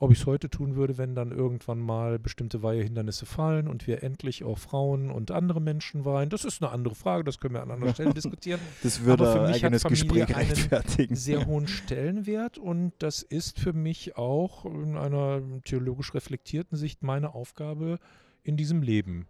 ob 0.01 0.13
ich 0.13 0.21
es 0.21 0.27
heute 0.27 0.49
tun 0.49 0.77
würde, 0.77 0.97
wenn 0.97 1.15
dann 1.15 1.33
irgendwann 1.33 1.81
mal 1.81 2.19
bestimmte 2.19 2.63
Weihehindernisse 2.63 3.27
fallen 3.27 3.67
und 3.67 3.87
wir 3.87 4.03
endlich 4.03 4.45
auch 4.45 4.59
Frauen 4.59 5.11
und 5.11 5.31
andere 5.31 5.61
Menschen 5.61 6.05
weihen. 6.05 6.31
Das 6.31 6.45
ist 6.45 6.63
eine 6.63 6.71
andere 6.71 6.95
Frage, 6.95 7.25
das 7.25 7.41
können 7.41 7.55
wir 7.55 7.63
an 7.63 7.71
anderer 7.71 7.95
Stelle 7.95 8.15
diskutieren. 8.15 8.61
Das 8.83 9.03
würde 9.05 9.25
Aber 9.25 9.33
für 9.33 9.49
mich 9.49 9.65
eigenes 9.65 9.85
hat 9.85 9.91
Gespräch 9.91 10.37
rechtfertigen. 10.37 11.11
einen 11.11 11.17
sehr 11.17 11.47
hohen 11.47 11.67
Stellenwert 11.69 12.59
und 12.59 12.93
das 12.99 13.23
ist 13.23 13.59
für 13.59 13.73
mich 13.73 14.17
auch 14.17 14.65
in 14.65 14.97
einer 14.97 15.43
theologisch 15.65 16.15
reflektierten 16.15 16.77
Sicht 16.77 17.03
meine 17.03 17.35
Aufgabe 17.35 17.99
in 18.45 18.57
diesem 18.57 18.83
Leben. 18.83 19.27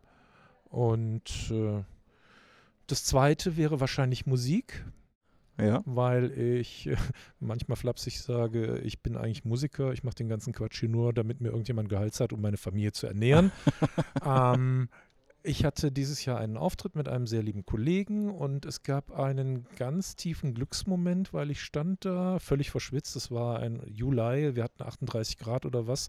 Und 0.64 1.50
äh, 1.50 1.82
das 2.86 3.04
zweite 3.04 3.56
wäre 3.56 3.80
wahrscheinlich 3.80 4.26
Musik. 4.26 4.84
Ja. 5.60 5.82
Weil 5.84 6.30
ich 6.32 6.88
manchmal 7.40 7.76
flapsig 7.76 8.20
sage, 8.20 8.78
ich 8.78 9.02
bin 9.02 9.16
eigentlich 9.16 9.44
Musiker, 9.44 9.92
ich 9.92 10.04
mache 10.04 10.16
den 10.16 10.28
ganzen 10.28 10.52
Quatsch 10.52 10.80
hier 10.80 10.88
nur, 10.88 11.12
damit 11.12 11.40
mir 11.40 11.48
irgendjemand 11.48 11.88
Gehalt 11.88 12.18
hat, 12.20 12.32
um 12.32 12.40
meine 12.40 12.56
Familie 12.56 12.92
zu 12.92 13.06
ernähren. 13.06 13.50
ähm, 14.24 14.88
ich 15.42 15.64
hatte 15.64 15.92
dieses 15.92 16.24
Jahr 16.24 16.38
einen 16.38 16.56
Auftritt 16.56 16.94
mit 16.94 17.08
einem 17.08 17.26
sehr 17.26 17.42
lieben 17.42 17.64
Kollegen 17.64 18.30
und 18.30 18.64
es 18.66 18.82
gab 18.82 19.12
einen 19.12 19.66
ganz 19.76 20.16
tiefen 20.16 20.52
Glücksmoment, 20.54 21.32
weil 21.32 21.50
ich 21.50 21.62
stand 21.62 22.04
da 22.04 22.38
völlig 22.38 22.70
verschwitzt. 22.70 23.16
Es 23.16 23.30
war 23.30 23.60
ein 23.60 23.82
Juli, 23.86 24.56
wir 24.56 24.64
hatten 24.64 24.82
38 24.82 25.38
Grad 25.38 25.64
oder 25.64 25.86
was. 25.86 26.08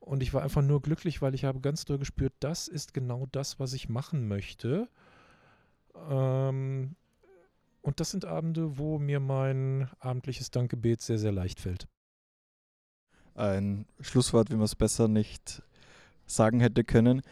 Und 0.00 0.22
ich 0.22 0.32
war 0.34 0.42
einfach 0.42 0.62
nur 0.62 0.82
glücklich, 0.82 1.20
weil 1.20 1.34
ich 1.34 1.44
habe 1.44 1.60
ganz 1.60 1.84
doll 1.84 1.98
gespürt, 1.98 2.32
das 2.40 2.68
ist 2.68 2.94
genau 2.94 3.26
das, 3.32 3.58
was 3.58 3.72
ich 3.72 3.88
machen 3.88 4.28
möchte. 4.28 4.88
Ähm, 6.08 6.96
und 7.86 8.00
das 8.00 8.10
sind 8.10 8.24
Abende, 8.24 8.78
wo 8.78 8.98
mir 8.98 9.20
mein 9.20 9.88
abendliches 10.00 10.50
Dankgebet 10.50 11.00
sehr, 11.00 11.18
sehr 11.18 11.30
leicht 11.30 11.60
fällt. 11.60 11.86
Ein 13.36 13.86
Schlusswort, 14.00 14.50
wie 14.50 14.56
man 14.56 14.64
es 14.64 14.74
besser 14.74 15.06
nicht 15.06 15.62
sagen 16.26 16.58
hätte 16.58 16.82
können. 16.82 17.22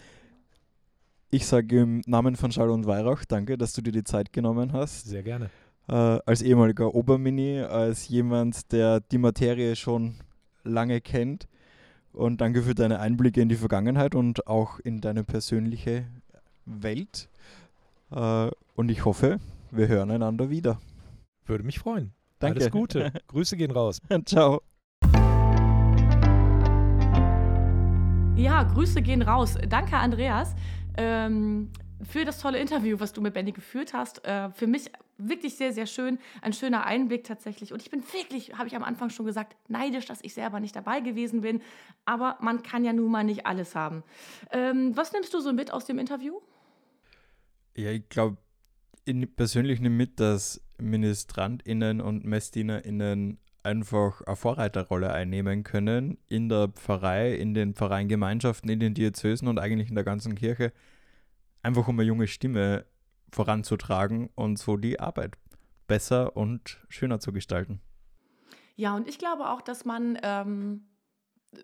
Ich 1.31 1.47
sage 1.47 1.81
im 1.81 2.03
Namen 2.07 2.37
von 2.37 2.53
Schall 2.53 2.71
und 2.71 2.87
Weihrauch 2.87 3.25
danke, 3.25 3.59
dass 3.59 3.73
du 3.73 3.83
dir 3.83 3.91
die 3.91 4.05
Zeit 4.05 4.33
genommen 4.33 4.73
hast. 4.73 5.07
Sehr 5.07 5.25
gerne. 5.25 5.51
Äh, 5.89 6.21
als 6.25 6.41
ehemaliger 6.41 6.95
Obermini, 6.95 7.59
als 7.59 8.09
jemand, 8.09 8.71
der 8.71 9.01
die 9.01 9.19
Materie 9.19 9.75
schon 9.75 10.21
lange 10.63 11.01
kennt. 11.01 11.49
Und 12.13 12.41
danke 12.41 12.63
für 12.63 12.77
deine 12.77 13.01
Einblicke 13.01 13.41
in 13.41 13.49
die 13.49 13.57
Vergangenheit 13.57 14.15
und 14.15 14.47
auch 14.47 14.79
in 14.79 15.01
deine 15.01 15.25
persönliche 15.25 16.07
Welt. 16.65 17.29
Äh, 18.13 18.51
und 18.77 18.89
ich 18.89 19.05
hoffe, 19.05 19.41
wir 19.77 19.89
hören 19.89 20.11
einander 20.11 20.51
wieder. 20.51 20.81
Würde 21.47 21.65
mich 21.65 21.79
freuen. 21.79 22.15
Danke. 22.39 22.61
Alles 22.61 22.71
Gute. 22.71 23.13
Grüße 23.27 23.57
gehen 23.57 23.71
raus. 23.71 24.01
Ciao. 24.25 24.63
Ja, 28.37 28.63
Grüße 28.63 29.03
gehen 29.03 29.23
raus. 29.23 29.57
Danke, 29.69 29.97
Andreas, 29.97 30.55
ähm, 30.97 31.71
für 32.03 32.25
das 32.25 32.41
tolle 32.41 32.59
Interview, 32.59 32.99
was 32.99 33.13
du 33.13 33.21
mit 33.21 33.35
Benny 33.35 33.53
geführt 33.53 33.95
hast. 33.95 34.25
Äh, 34.25 34.51
für 34.51 34.67
mich 34.67 34.91
wirklich 35.19 35.57
sehr, 35.57 35.73
sehr 35.73 35.87
schön. 35.87 36.19
Ein 36.43 36.53
schöner 36.53 36.85
Einblick 36.85 37.25
tatsächlich. 37.25 37.73
Und 37.73 37.83
ich 37.83 37.91
bin 37.91 38.03
wirklich, 38.13 38.57
habe 38.59 38.67
ich 38.67 38.77
am 38.77 38.83
Anfang 38.83 39.11
schon 39.11 39.27
gesagt, 39.27 39.57
neidisch, 39.69 40.07
dass 40.07 40.19
ich 40.23 40.35
selber 40.35 40.61
nicht 40.61 40.75
dabei 40.75 41.01
gewesen 41.01 41.41
bin. 41.43 41.63
Aber 42.05 42.37
man 42.41 42.63
kann 42.63 42.85
ja 42.85 42.93
nun 42.93 43.11
mal 43.11 43.25
nicht 43.25 43.47
alles 43.47 43.75
haben. 43.75 44.03
Ähm, 44.51 44.97
was 44.97 45.13
nimmst 45.13 45.33
du 45.33 45.41
so 45.41 45.53
mit 45.53 45.73
aus 45.73 45.85
dem 45.85 45.99
Interview? 45.99 46.41
Ja, 47.77 47.91
ich 47.91 48.09
glaube, 48.09 48.37
persönlich 49.37 49.81
nehme 49.81 49.97
mit, 49.97 50.21
dass 50.21 50.61
MinistrantInnen 50.79 52.01
und 52.01 52.25
MessdienerInnen 52.25 53.39
einfach 53.63 54.21
eine 54.23 54.37
Vorreiterrolle 54.37 55.13
einnehmen 55.13 55.65
können 55.65 56.19
in 56.29 56.49
der 56.49 56.69
Pfarrei, 56.69 57.35
in 57.35 57.55
den 57.55 57.75
Pfarreiengemeinschaften, 57.75 58.69
in 58.71 58.81
den 58.81 58.95
Diözesen 58.95 59.49
und 59.49 59.59
eigentlich 59.59 59.89
in 59.89 59.95
der 59.95 60.05
ganzen 60.05 60.35
Kirche, 60.35 60.73
einfach 61.63 61.89
um 61.89 61.99
eine 61.99 62.07
junge 62.07 62.27
Stimme 62.27 62.85
voranzutragen 63.33 64.31
und 64.35 64.59
so 64.59 64.77
die 64.77 65.01
Arbeit 65.01 65.37
besser 65.87 66.37
und 66.37 66.79
schöner 66.89 67.21
zu 67.21 67.33
gestalten. 67.33 67.81
Ja, 68.77 68.95
und 68.95 69.09
ich 69.09 69.19
glaube 69.19 69.49
auch, 69.51 69.63
dass 69.63 69.85
man, 69.85 70.19
ähm, 70.23 70.87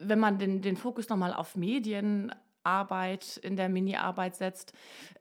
wenn 0.00 0.18
man 0.18 0.38
den, 0.38 0.62
den 0.62 0.76
Fokus 0.76 1.09
nochmal 1.09 1.35
auf 1.35 1.57
Medien 1.57 2.33
Arbeit, 2.62 3.37
in 3.38 3.57
der 3.57 3.68
Mini-Arbeit 3.68 4.37
setzt, 4.37 4.73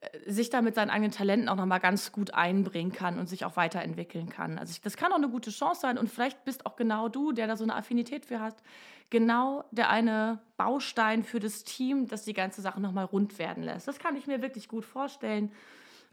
äh, 0.02 0.32
sich 0.32 0.49
da 0.49 0.62
mit 0.62 0.75
seinen 0.75 0.89
eigenen 0.89 1.12
Talenten 1.12 1.49
auch 1.49 1.56
nochmal 1.56 1.80
ganz 1.80 2.12
gut 2.12 2.34
einbringen 2.34 2.91
kann 2.91 3.19
und 3.19 3.28
sich 3.28 3.45
auch 3.45 3.56
weiterentwickeln 3.56 4.30
kann. 4.30 4.58
Also 4.58 4.71
ich, 4.71 4.82
das 4.82 4.97
kann 4.97 5.12
auch 5.12 5.17
eine 5.17 5.30
gute 5.30 5.52
Chance 5.52 5.82
sein 5.82 5.97
und 5.97 6.10
vielleicht 6.10 6.43
bist 6.45 6.65
auch 6.65 6.75
genau 6.75 7.10
du, 7.10 7.32
der 7.32 7.47
da 7.47 7.56
so 7.56 7.63
eine 7.63 7.75
Affinität 7.75 8.25
für 8.25 8.39
hast, 8.39 8.62
genau 9.10 9.63
der 9.71 9.89
eine 9.89 10.39
Baustein 10.58 11.23
für 11.23 11.39
das 11.39 11.63
Team, 11.63 12.08
das 12.08 12.23
die 12.23 12.34
ganze 12.34 12.62
Sache 12.62 12.80
nochmal 12.80 13.06
rund 13.06 13.39
werden 13.39 13.63
lässt. 13.63 13.88
Das 13.88 13.99
kann 13.99 14.15
ich 14.15 14.28
mir 14.28 14.41
wirklich 14.41 14.67
gut 14.67 14.86
vorstellen. 14.86 15.52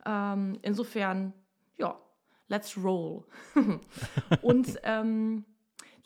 Ähm, 0.04 0.58
insofern, 0.62 1.32
ja, 1.76 1.98
let's 2.48 2.76
roll. 2.76 3.24
und 4.42 4.78
ähm, 4.84 5.44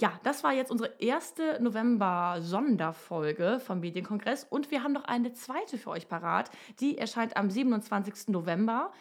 ja, 0.00 0.18
das 0.22 0.42
war 0.42 0.52
jetzt 0.52 0.70
unsere 0.70 0.94
erste 0.98 1.62
November-Sonderfolge 1.62 3.60
vom 3.60 3.80
Medienkongress 3.80 4.46
und 4.48 4.70
wir 4.70 4.82
haben 4.82 4.92
noch 4.92 5.04
eine 5.04 5.32
zweite 5.34 5.76
für 5.76 5.90
euch 5.90 6.08
parat. 6.08 6.50
Die 6.80 6.96
erscheint 6.96 7.36
am 7.36 7.50
27. 7.50 8.28
November. 8.28 8.92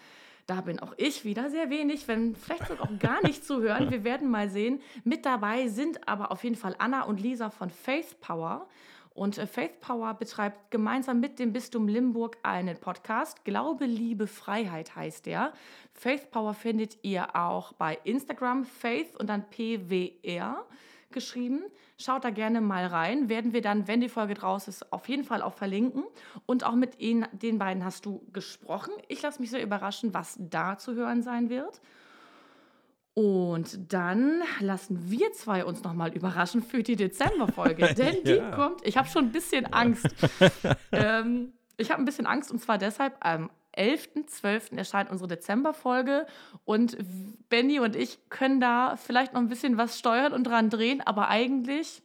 Da 0.46 0.62
bin 0.62 0.80
auch 0.80 0.94
ich 0.98 1.24
wieder 1.26 1.50
sehr 1.50 1.70
wenig, 1.70 2.08
wenn 2.08 2.36
vielleicht 2.36 2.68
sogar 2.68 2.86
auch 2.86 3.00
gar 3.00 3.24
nicht 3.24 3.46
zu 3.46 3.62
hören. 3.62 3.92
Wir 3.92 4.04
werden 4.04 4.30
mal 4.30 4.50
sehen. 4.50 4.82
Mit 5.04 5.26
dabei 5.26 5.68
sind 5.68 6.08
aber 6.08 6.32
auf 6.32 6.44
jeden 6.44 6.56
Fall 6.56 6.76
Anna 6.80 7.04
und 7.04 7.22
Lisa 7.22 7.50
von 7.50 7.70
Faith 7.70 8.20
Power. 8.20 8.68
Und 9.14 9.38
äh, 9.38 9.48
Faith 9.48 9.80
Power 9.80 10.14
betreibt 10.16 10.72
gemeinsam 10.72 11.20
mit 11.20 11.40
dem 11.40 11.54
Bistum 11.54 11.88
Limburg 11.88 12.38
einen 12.42 12.78
Podcast. 12.78 13.46
Glaube, 13.46 13.86
Liebe, 13.86 14.28
Freiheit 14.28 14.96
heißt 14.96 15.28
der. 15.28 15.54
Faith 15.94 16.32
Power 16.32 16.54
findet 16.54 16.98
ihr 17.04 17.36
auch 17.36 17.74
bei 17.74 18.00
Instagram, 18.04 18.66
Faith 18.66 19.16
und 19.18 19.28
dann 19.28 19.50
PWR 19.50 20.66
geschrieben. 21.12 21.64
Schaut 21.98 22.24
da 22.24 22.30
gerne 22.30 22.62
mal 22.62 22.86
rein. 22.86 23.30
Werden 23.30 23.54
wir 23.54 23.62
dann, 23.62 23.88
wenn 23.88 24.02
die 24.02 24.10
Folge 24.10 24.34
draus 24.34 24.68
ist, 24.68 24.92
auf 24.92 25.08
jeden 25.10 25.24
Fall 25.24 25.42
auch 25.42 25.54
verlinken. 25.54 26.04
Und 26.46 26.64
auch 26.64 26.76
mit 26.76 27.00
ihnen, 27.00 27.28
den 27.32 27.60
beiden 27.60 27.84
hast 27.84 28.06
du 28.06 28.26
gesprochen. 28.32 28.94
Ich 29.08 29.22
lasse 29.22 29.42
mich 29.42 29.50
sehr 29.50 29.64
überraschen, 29.64 30.14
was 30.14 30.38
da 30.40 30.78
zu 30.78 30.96
hören 30.96 31.22
sein 31.24 31.50
wird. 31.50 31.82
Und 33.14 33.92
dann 33.92 34.42
lassen 34.62 35.12
wir 35.12 35.34
zwei 35.34 35.66
uns 35.66 35.84
nochmal 35.84 36.14
überraschen 36.14 36.64
für 36.64 36.84
die 36.84 36.96
Dezemberfolge. 36.96 37.94
Denn 37.98 38.16
ja. 38.24 38.50
die 38.50 38.56
kommt, 38.56 38.88
ich 38.88 38.98
habe 38.98 39.10
schon 39.10 39.26
ein 39.26 39.32
bisschen 39.32 39.66
Angst. 39.74 40.08
ähm, 40.92 41.54
ich 41.76 41.92
habe 41.92 42.02
ein 42.02 42.06
bisschen 42.06 42.26
Angst 42.26 42.52
und 42.52 42.60
zwar 42.60 42.78
deshalb, 42.78 43.18
am 43.20 43.50
11.12. 43.80 44.76
erscheint 44.78 45.10
unsere 45.10 45.28
Dezemberfolge 45.28 46.28
und 46.66 46.98
Benny 47.48 47.80
und 47.80 47.96
ich 47.96 48.20
können 48.30 48.60
da 48.60 48.98
vielleicht 48.98 49.34
noch 49.34 49.42
ein 49.42 49.48
bisschen 49.48 49.78
was 49.78 49.98
steuern 49.98 50.34
und 50.34 50.44
dran 50.44 50.70
drehen, 50.70 51.02
aber 51.02 51.30
eigentlich. 51.30 52.04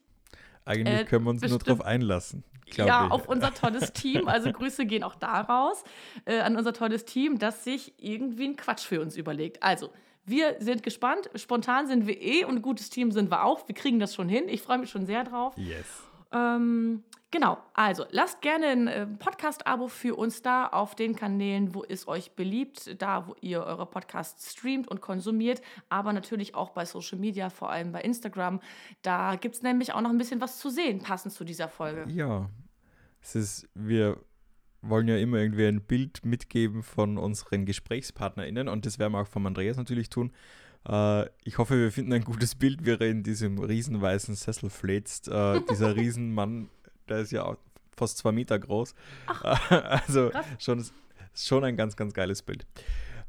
Eigentlich 0.64 1.00
äh, 1.00 1.04
können 1.04 1.24
wir 1.24 1.30
uns 1.30 1.42
nur 1.42 1.58
drauf 1.58 1.84
einlassen. 1.84 2.44
Ja, 2.76 3.06
ich. 3.06 3.12
auf 3.12 3.28
unser 3.28 3.52
tolles 3.52 3.92
Team. 3.92 4.28
Also 4.28 4.50
Grüße 4.52 4.87
gehen 4.87 5.02
auch 5.02 5.14
da 5.14 5.40
raus 5.42 5.84
äh, 6.24 6.40
an 6.40 6.56
unser 6.56 6.72
tolles 6.72 7.04
Team, 7.04 7.38
das 7.38 7.64
sich 7.64 7.92
irgendwie 7.98 8.44
einen 8.44 8.56
Quatsch 8.56 8.84
für 8.84 9.00
uns 9.00 9.16
überlegt. 9.16 9.62
Also, 9.62 9.90
wir 10.24 10.56
sind 10.60 10.82
gespannt. 10.82 11.28
Spontan 11.34 11.87
sind 11.87 12.06
wir 12.06 12.20
eh 12.20 12.44
und 12.44 12.56
ein 12.56 12.62
gutes 12.62 12.88
Team 12.88 13.12
sind 13.12 13.30
wir 13.30 13.44
auch. 13.44 13.68
Wir 13.68 13.74
kriegen 13.74 13.98
das 13.98 14.14
schon 14.14 14.28
hin. 14.28 14.44
Ich 14.48 14.62
freue 14.62 14.78
mich 14.78 14.90
schon 14.90 15.06
sehr 15.06 15.24
drauf. 15.24 15.54
Yes. 15.58 15.87
Ähm, 16.32 17.04
Genau, 17.35 17.59
also 17.73 18.07
lasst 18.12 18.42
gerne 18.42 18.66
ein 18.66 18.87
äh, 18.87 19.07
Podcast-Abo 19.09 19.88
für 19.88 20.14
uns 20.14 20.42
da 20.42 20.68
auf 20.68 20.94
den 20.94 21.16
Kanälen, 21.16 21.75
wo 21.75 21.83
es 21.83 22.07
euch 22.07 22.31
beliebt, 22.37 22.94
da 23.03 23.27
wo 23.27 23.35
ihr 23.40 23.64
eure 23.64 23.87
Podcasts 23.87 24.53
streamt 24.53 24.87
und 24.87 25.01
konsumiert, 25.01 25.61
aber 25.88 26.12
natürlich 26.12 26.55
auch 26.55 26.70
bei 26.70 26.85
Social 26.85 27.18
Media, 27.18 27.51
vor 27.51 27.70
allem 27.70 27.90
bei 27.90 28.03
Instagram. 28.03 28.61
Da 29.03 29.35
gibt 29.35 29.57
es 29.57 29.62
nämlich 29.62 29.92
auch 29.92 30.01
noch 30.01 30.11
ein 30.11 30.16
bisschen 30.16 30.40
was 30.40 30.61
zu 30.61 30.70
sehen, 30.70 31.01
passend 31.01 31.35
zu 31.35 31.42
dieser 31.42 31.66
Folge. 31.68 32.07
Ja, 32.09 32.49
es 33.20 33.35
ist, 33.35 33.68
wir 33.75 34.20
wollen 34.81 35.09
ja 35.09 35.16
immer 35.16 35.38
irgendwie 35.38 35.66
ein 35.66 35.83
Bild 35.83 36.25
mitgeben 36.25 36.85
von 36.85 37.18
unseren 37.18 37.66
GesprächspartnerInnen 37.66 38.68
und 38.68 38.87
das 38.87 39.01
werden 39.01 39.12
wir 39.12 39.23
auch 39.23 39.27
vom 39.27 39.44
Andreas 39.47 39.77
natürlich 39.77 40.09
tun. 40.09 40.33
Uh, 40.88 41.25
ich 41.42 41.59
hoffe, 41.59 41.81
wir 41.81 41.90
finden 41.90 42.12
ein 42.12 42.23
gutes 42.23 42.55
Bild, 42.55 42.85
wie 42.87 42.90
er 42.90 43.01
in 43.01 43.25
diesem 43.25 43.59
riesenweißen 43.59 44.37
Sessel 44.37 44.70
fläzt. 44.70 45.27
Uh, 45.29 45.59
dieser 45.68 45.97
Riesenmann 45.97 46.68
der 47.09 47.19
ist 47.19 47.33
ja 47.33 47.45
auch 47.45 47.57
fast 47.97 48.19
zwei 48.19 48.33
Meter 48.33 48.59
groß. 48.59 48.95
Ach, 49.27 49.71
also 50.07 50.31
schon, 50.59 50.85
schon 51.35 51.64
ein 51.64 51.77
ganz, 51.77 51.97
ganz 51.97 52.12
geiles 52.12 52.43
Bild. 52.43 52.67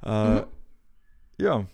Äh, 0.04 0.36
mhm. 0.36 0.44
Ja, 1.38 1.66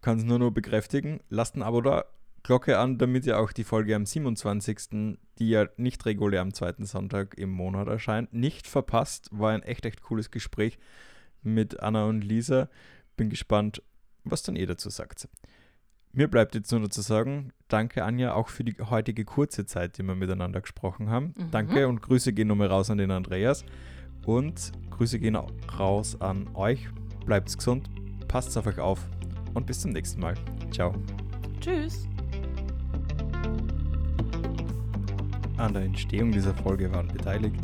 kann 0.00 0.18
es 0.18 0.24
nur 0.24 0.38
nur 0.38 0.52
bekräftigen. 0.52 1.20
Lasst 1.28 1.56
ein 1.56 1.62
Abo 1.62 1.80
da, 1.80 2.04
Glocke 2.42 2.78
an, 2.78 2.98
damit 2.98 3.24
ihr 3.24 3.38
auch 3.38 3.52
die 3.52 3.64
Folge 3.64 3.94
am 3.94 4.04
27., 4.04 5.16
die 5.38 5.48
ja 5.48 5.68
nicht 5.76 6.04
regulär 6.06 6.40
am 6.40 6.52
zweiten 6.52 6.86
Sonntag 6.86 7.38
im 7.38 7.50
Monat 7.50 7.86
erscheint, 7.86 8.32
nicht 8.32 8.66
verpasst. 8.66 9.28
War 9.30 9.52
ein 9.52 9.62
echt, 9.62 9.86
echt 9.86 10.02
cooles 10.02 10.30
Gespräch 10.30 10.78
mit 11.42 11.80
Anna 11.80 12.06
und 12.06 12.22
Lisa. 12.22 12.68
Bin 13.16 13.30
gespannt, 13.30 13.82
was 14.24 14.42
dann 14.42 14.56
ihr 14.56 14.66
dazu 14.66 14.90
sagt. 14.90 15.28
Mir 16.14 16.28
bleibt 16.28 16.54
jetzt 16.54 16.70
nur 16.70 16.80
noch 16.80 16.88
zu 16.88 17.00
sagen, 17.00 17.52
danke 17.68 18.04
Anja 18.04 18.34
auch 18.34 18.48
für 18.48 18.64
die 18.64 18.76
heutige 18.90 19.24
kurze 19.24 19.64
Zeit, 19.64 19.96
die 19.96 20.02
wir 20.02 20.14
miteinander 20.14 20.60
gesprochen 20.60 21.08
haben. 21.08 21.32
Mhm. 21.36 21.50
Danke 21.50 21.88
und 21.88 22.02
Grüße 22.02 22.34
gehen 22.34 22.48
nochmal 22.48 22.68
raus 22.68 22.90
an 22.90 22.98
den 22.98 23.10
Andreas. 23.10 23.64
Und 24.26 24.72
Grüße 24.90 25.18
gehen 25.18 25.36
auch 25.36 25.50
raus 25.78 26.20
an 26.20 26.48
euch. 26.52 26.86
Bleibt 27.24 27.56
gesund, 27.56 27.88
passt 28.28 28.56
auf 28.58 28.66
euch 28.66 28.78
auf 28.78 29.00
und 29.54 29.64
bis 29.66 29.80
zum 29.80 29.92
nächsten 29.92 30.20
Mal. 30.20 30.34
Ciao. 30.70 30.94
Tschüss. 31.60 32.06
An 35.56 35.72
der 35.72 35.82
Entstehung 35.82 36.30
dieser 36.30 36.54
Folge 36.54 36.92
waren 36.92 37.08
beteiligt 37.08 37.56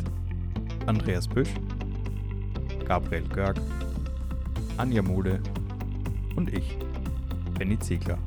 Andreas 0.87 1.27
Büsch, 1.27 1.53
Gabriel 2.85 3.27
Görg, 3.27 3.61
Anja 4.77 5.03
Mode 5.03 5.39
und 6.35 6.51
ich, 6.51 6.79
Benny 7.59 7.77
Ziegler. 7.77 8.17